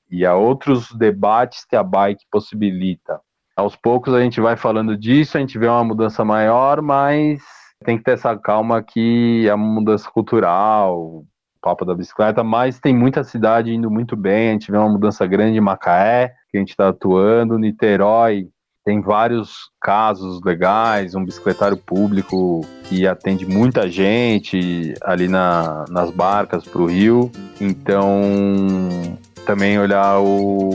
e 0.09 0.25
a 0.25 0.35
outros 0.35 0.91
debates 0.93 1.65
que 1.65 1.75
a 1.75 1.83
bike 1.83 2.25
possibilita. 2.31 3.21
Aos 3.55 3.75
poucos 3.75 4.13
a 4.13 4.21
gente 4.21 4.41
vai 4.41 4.55
falando 4.55 4.97
disso, 4.97 5.37
a 5.37 5.39
gente 5.39 5.57
vê 5.59 5.67
uma 5.67 5.83
mudança 5.83 6.25
maior, 6.25 6.81
mas 6.81 7.41
tem 7.83 7.97
que 7.97 8.03
ter 8.03 8.11
essa 8.11 8.35
calma 8.37 8.83
que 8.83 9.47
é 9.47 9.53
uma 9.53 9.65
mudança 9.65 10.09
cultural, 10.09 10.99
o 10.99 11.25
papo 11.61 11.85
da 11.85 11.95
bicicleta, 11.95 12.43
mas 12.43 12.79
tem 12.79 12.93
muita 12.93 13.23
cidade 13.23 13.73
indo 13.73 13.89
muito 13.89 14.15
bem. 14.15 14.49
A 14.49 14.51
gente 14.53 14.71
vê 14.71 14.77
uma 14.77 14.89
mudança 14.89 15.25
grande 15.25 15.57
em 15.57 15.61
Macaé, 15.61 16.33
que 16.49 16.57
a 16.57 16.59
gente 16.59 16.71
está 16.71 16.89
atuando, 16.89 17.57
Niterói. 17.57 18.49
Tem 18.83 19.01
vários 19.01 19.69
casos 19.79 20.41
legais, 20.43 21.13
um 21.13 21.23
bicicletário 21.23 21.77
público 21.77 22.61
que 22.85 23.05
atende 23.07 23.45
muita 23.45 23.89
gente 23.89 24.93
ali 25.03 25.27
na, 25.27 25.85
nas 25.89 26.11
barcas 26.11 26.65
para 26.65 26.81
o 26.81 26.85
Rio. 26.85 27.31
Então, 27.61 28.21
também 29.45 29.77
olhar 29.79 30.19
o, 30.19 30.69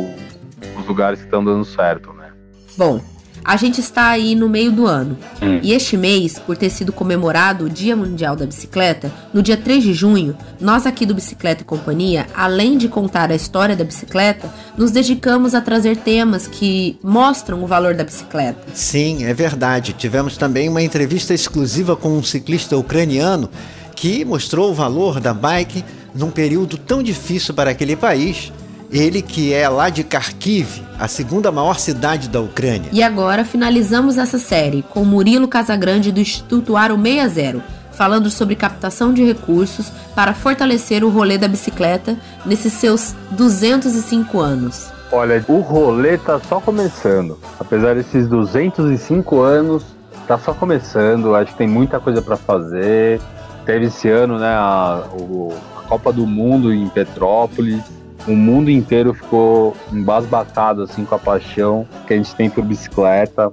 os 0.79 0.87
lugares 0.87 1.21
que 1.21 1.27
estão 1.27 1.45
dando 1.45 1.65
certo, 1.65 2.13
né? 2.13 2.33
Bom, 2.77 3.01
a 3.45 3.57
gente 3.57 3.81
está 3.81 4.09
aí 4.09 4.35
no 4.35 4.49
meio 4.49 4.73
do 4.73 4.87
ano. 4.87 5.19
Hum. 5.43 5.61
E 5.63 5.73
este 5.73 5.97
mês, 5.97 6.39
por 6.39 6.57
ter 6.57 6.71
sido 6.71 6.93
comemorado 6.93 7.67
o 7.67 7.71
Dia 7.71 7.95
Mundial 7.95 8.35
da 8.35 8.47
Bicicleta, 8.47 9.13
no 9.33 9.43
dia 9.43 9.57
3 9.57 9.83
de 9.85 9.93
junho, 9.93 10.37
nós 10.61 10.87
aqui 10.87 11.05
do 11.05 11.15
Bicicleta 11.15 11.63
e 11.63 11.65
Companhia, 11.65 12.27
além 12.35 12.79
de 12.79 12.89
contar 12.89 13.31
a 13.31 13.35
história 13.35 13.77
da 13.77 13.85
bicicleta, 13.85 14.51
nos 14.77 14.91
dedicamos 14.91 15.55
a 15.55 15.61
trazer 15.61 15.97
temas 15.97 16.47
que 16.47 16.99
mostram 17.03 17.63
o 17.63 17.67
valor 17.67 17.95
da 17.95 18.05
bicicleta. 18.05 18.61
Sim, 18.73 19.25
é 19.25 19.35
verdade. 19.35 19.93
Tivemos 19.93 20.37
também 20.37 20.69
uma 20.69 20.83
entrevista 20.83 21.35
exclusiva 21.35 21.95
com 21.95 22.17
um 22.17 22.23
ciclista 22.23 22.77
ucraniano 22.77 23.51
que 23.95 24.25
mostrou 24.25 24.71
o 24.71 24.75
valor 24.75 25.21
da 25.21 25.35
bike 25.35 25.85
num 26.15 26.31
período 26.31 26.79
tão 26.79 27.03
difícil 27.03 27.53
para 27.55 27.71
aquele 27.71 27.97
país 27.97 28.53
ele 28.95 29.21
que 29.21 29.53
é 29.53 29.69
lá 29.69 29.91
de 29.91 30.05
Kharkiv, 30.05 30.81
a 30.99 31.09
segunda 31.09 31.51
maior 31.51 31.81
cidade 31.81 32.29
da 32.29 32.41
Ucrânia. 32.41 32.91
E 32.93 33.03
agora 33.03 33.45
finalizamos 33.45 34.17
essa 34.19 34.39
série 34.39 34.83
com 34.83 35.05
Murilo 35.05 35.49
Casagrande 35.49 36.13
do 36.13 36.21
Instituto 36.21 36.77
Aro 36.77 36.97
60, 36.97 37.61
falando 37.91 38.31
sobre 38.31 38.55
captação 38.55 39.13
de 39.13 39.25
recursos 39.25 39.91
para 40.15 40.33
fortalecer 40.33 41.03
o 41.03 41.11
rolê 41.11 41.37
da 41.37 41.49
bicicleta 41.49 42.17
nesses 42.47 42.73
seus 42.75 43.17
205 43.33 44.39
anos. 44.39 44.93
Olha, 45.11 45.45
o 45.49 45.59
rolê 45.59 46.17
tá 46.17 46.39
só 46.49 46.61
começando. 46.61 47.37
Apesar 47.59 47.97
desses 47.97 48.29
205 48.29 49.41
anos, 49.41 49.85
tá 50.29 50.39
só 50.39 50.55
começando. 50.55 51.35
Acho 51.35 51.51
que 51.51 51.59
tem 51.59 51.69
muita 51.69 51.99
coisa 51.99 52.23
para 52.23 52.37
fazer. 52.37 53.21
Teve 53.67 53.87
esse 53.87 54.09
ano, 54.09 54.39
né, 54.39 54.55
a, 54.55 55.03
o, 55.13 55.53
a 55.79 55.83
Copa 55.83 56.13
do 56.13 56.27
Mundo 56.27 56.73
em 56.73 56.89
Petrópolis 56.89 57.83
o 58.27 58.35
mundo 58.35 58.71
inteiro 58.71 59.13
ficou 59.13 59.77
embasbacado 59.93 60.83
assim 60.83 61.05
com 61.05 61.15
a 61.15 61.19
paixão 61.19 61.87
que 62.07 62.15
a 62.15 62.17
gente 62.17 62.35
tem 62.35 62.49
por 62.49 62.65
bicicleta. 62.65 63.53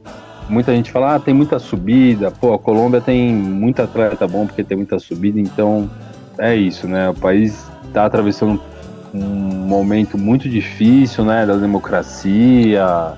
Muita 0.50 0.74
gente 0.74 0.92
fala, 0.92 1.16
ah, 1.16 1.20
tem 1.20 1.34
muita 1.34 1.60
subida, 1.60 2.32
pô, 2.32 2.54
a 2.54 2.60
Colômbia 2.60 3.00
tem 3.00 3.34
muita 3.34 3.84
atleta 3.84 4.28
bom 4.28 4.46
porque 4.46 4.64
tem 4.64 4.76
muita 4.76 5.00
subida, 5.00 5.40
então 5.40 5.90
é 6.38 6.56
isso, 6.56 6.88
né? 6.88 7.10
O 7.10 7.14
país 7.14 7.70
está 7.88 8.06
atravessando 8.06 8.62
um 9.14 9.20
momento 9.20 10.18
muito 10.18 10.50
difícil, 10.50 11.24
né, 11.24 11.46
da 11.46 11.56
democracia, 11.56 13.14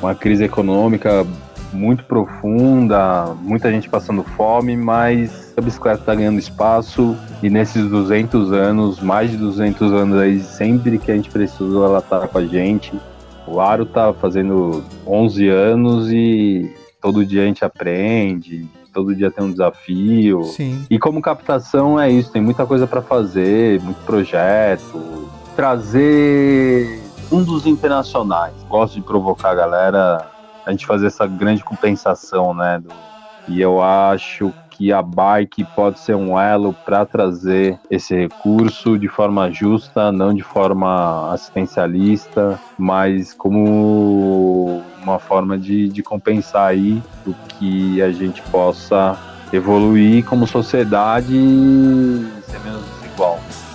uma 0.00 0.14
crise 0.14 0.44
econômica 0.44 1.26
muito 1.72 2.04
profunda, 2.04 3.34
muita 3.40 3.70
gente 3.70 3.88
passando 3.88 4.22
fome, 4.22 4.76
mas 4.76 5.54
a 5.56 5.60
bicicleta 5.60 6.00
está 6.00 6.14
ganhando 6.14 6.38
espaço 6.38 7.16
e 7.42 7.50
nesses 7.50 7.88
200 7.88 8.52
anos, 8.52 9.00
mais 9.00 9.30
de 9.30 9.36
200 9.36 9.92
anos 9.92 10.18
aí, 10.18 10.40
sempre 10.40 10.98
que 10.98 11.10
a 11.10 11.14
gente 11.14 11.30
precisou, 11.30 11.84
ela 11.84 12.00
tá 12.00 12.26
com 12.26 12.38
a 12.38 12.46
gente. 12.46 12.92
O 13.46 13.60
Aro 13.60 13.86
tá 13.86 14.12
fazendo 14.12 14.84
11 15.06 15.48
anos 15.48 16.10
e 16.10 16.74
todo 17.00 17.24
dia 17.24 17.42
a 17.42 17.46
gente 17.46 17.64
aprende, 17.64 18.68
todo 18.92 19.14
dia 19.14 19.30
tem 19.30 19.44
um 19.44 19.50
desafio. 19.50 20.42
Sim. 20.44 20.84
E 20.90 20.98
como 20.98 21.20
captação 21.20 22.00
é 22.00 22.10
isso, 22.10 22.32
tem 22.32 22.42
muita 22.42 22.66
coisa 22.66 22.86
para 22.86 23.02
fazer, 23.02 23.80
muito 23.82 23.98
projeto, 24.04 25.28
trazer 25.54 27.00
fundos 27.28 27.66
internacionais. 27.66 28.54
Gosto 28.68 28.94
de 28.94 29.02
provocar 29.02 29.50
a 29.50 29.54
galera, 29.54 30.30
a 30.66 30.72
gente 30.72 30.84
fazer 30.84 31.06
essa 31.06 31.26
grande 31.26 31.64
compensação, 31.64 32.52
né? 32.52 32.80
Do, 32.80 32.92
e 33.48 33.60
eu 33.60 33.80
acho 33.80 34.52
que 34.70 34.92
a 34.92 35.00
bike 35.00 35.64
pode 35.74 35.98
ser 36.00 36.14
um 36.14 36.38
elo 36.38 36.74
para 36.84 37.06
trazer 37.06 37.78
esse 37.90 38.14
recurso 38.14 38.98
de 38.98 39.08
forma 39.08 39.50
justa, 39.50 40.12
não 40.12 40.34
de 40.34 40.42
forma 40.42 41.32
assistencialista, 41.32 42.58
mas 42.76 43.32
como 43.32 44.82
uma 45.02 45.18
forma 45.18 45.56
de, 45.56 45.88
de 45.88 46.02
compensar 46.02 46.68
aí 46.68 47.02
o 47.26 47.32
que 47.48 48.02
a 48.02 48.10
gente 48.10 48.42
possa 48.42 49.16
evoluir 49.52 50.24
como 50.24 50.46
sociedade 50.46 51.32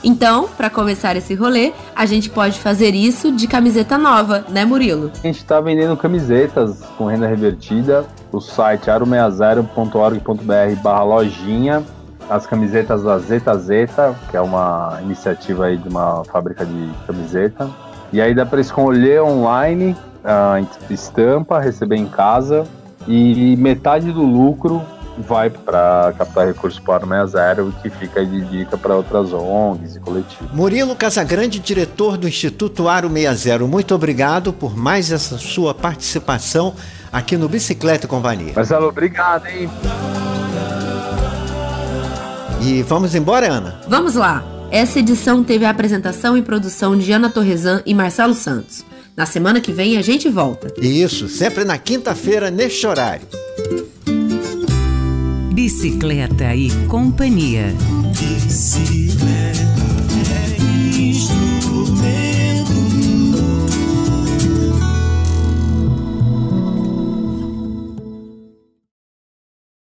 Então, 0.04 0.48
para 0.58 0.70
começar 0.70 1.16
esse 1.16 1.36
rolê, 1.36 1.74
a 1.96 2.06
gente 2.08 2.30
pode 2.30 2.60
fazer 2.60 2.96
isso 2.96 3.32
de 3.32 3.48
camiseta 3.48 3.98
nova, 3.98 4.44
né, 4.50 4.66
Murilo? 4.66 5.12
A 5.24 5.28
gente 5.28 5.38
está 5.38 5.62
vendendo 5.62 5.96
camisetas 5.96 6.82
com 6.98 7.06
renda 7.06 7.28
revertida. 7.28 8.06
O 8.32 8.40
site 8.40 8.90
aro60.org.br 8.90 10.82
barra 10.82 11.04
lojinha. 11.04 11.84
As 12.30 12.48
camisetas 12.48 13.04
da 13.04 13.20
Zeta 13.20 13.56
Zeta, 13.58 14.16
que 14.30 14.38
é 14.38 14.42
uma 14.42 15.00
iniciativa 15.04 15.66
aí 15.66 15.78
de 15.78 15.90
uma 15.90 16.24
fábrica 16.24 16.66
de 16.66 16.90
camiseta. 17.06 17.70
E 18.12 18.20
aí 18.20 18.34
dá 18.34 18.46
para 18.46 18.60
escolher 18.62 19.22
online 19.22 19.96
a 20.24 20.62
estampa, 20.90 21.60
receber 21.60 21.98
em 21.98 22.08
casa. 22.08 22.66
E 23.08 23.56
metade 23.58 24.12
do 24.12 24.22
lucro 24.24 24.82
vai 25.22 25.50
para 25.50 26.14
captar 26.18 26.48
recursos 26.48 26.80
para 26.80 27.06
o 27.06 27.30
60 27.30 27.82
que 27.82 27.90
fica 27.90 28.26
de 28.26 28.42
dica 28.42 28.78
para 28.78 28.96
outras 28.96 29.32
ONGs 29.32 29.96
e 29.96 30.00
coletivos. 30.00 30.52
Murilo 30.54 30.96
Casagrande, 30.96 31.60
diretor 31.60 32.18
do 32.18 32.28
Instituto 32.28 32.88
Aro 32.88 33.10
60, 33.10 33.60
muito 33.68 33.96
obrigado 33.96 34.52
por 34.52 34.76
mais 34.76 35.12
essa 35.12 35.38
sua 35.38 35.74
participação 35.74 36.74
aqui 37.12 37.38
no 37.38 37.48
Bicicleta 37.48 38.06
e 38.06 38.10
Companhia. 38.10 38.54
Marcelo, 38.56 38.88
obrigado, 38.88 39.48
hein? 39.48 39.70
E 42.62 42.84
vamos 42.84 43.16
embora, 43.16 43.52
Ana? 43.52 43.82
Vamos 43.88 44.16
lá! 44.16 44.44
Essa 44.72 45.00
edição 45.00 45.44
teve 45.44 45.66
a 45.66 45.70
apresentação 45.70 46.38
e 46.38 46.42
produção 46.42 46.98
de 46.98 47.12
Ana 47.12 47.30
Torresan 47.30 47.82
e 47.86 47.94
Marcelo 47.94 48.34
Santos. 48.34 48.86
Na 49.18 49.26
semana 49.26 49.60
que 49.60 49.74
vem 49.74 49.98
a 49.98 50.02
gente 50.02 50.30
volta. 50.30 50.74
Isso, 50.82 51.28
sempre 51.28 51.66
na 51.66 51.78
quinta-feira, 51.78 52.50
neste 52.50 52.88
horário. 52.88 53.28
Bicicleta 55.52 56.56
e 56.56 56.70
Companhia. 56.88 57.76
Bicicleta. 58.18 59.81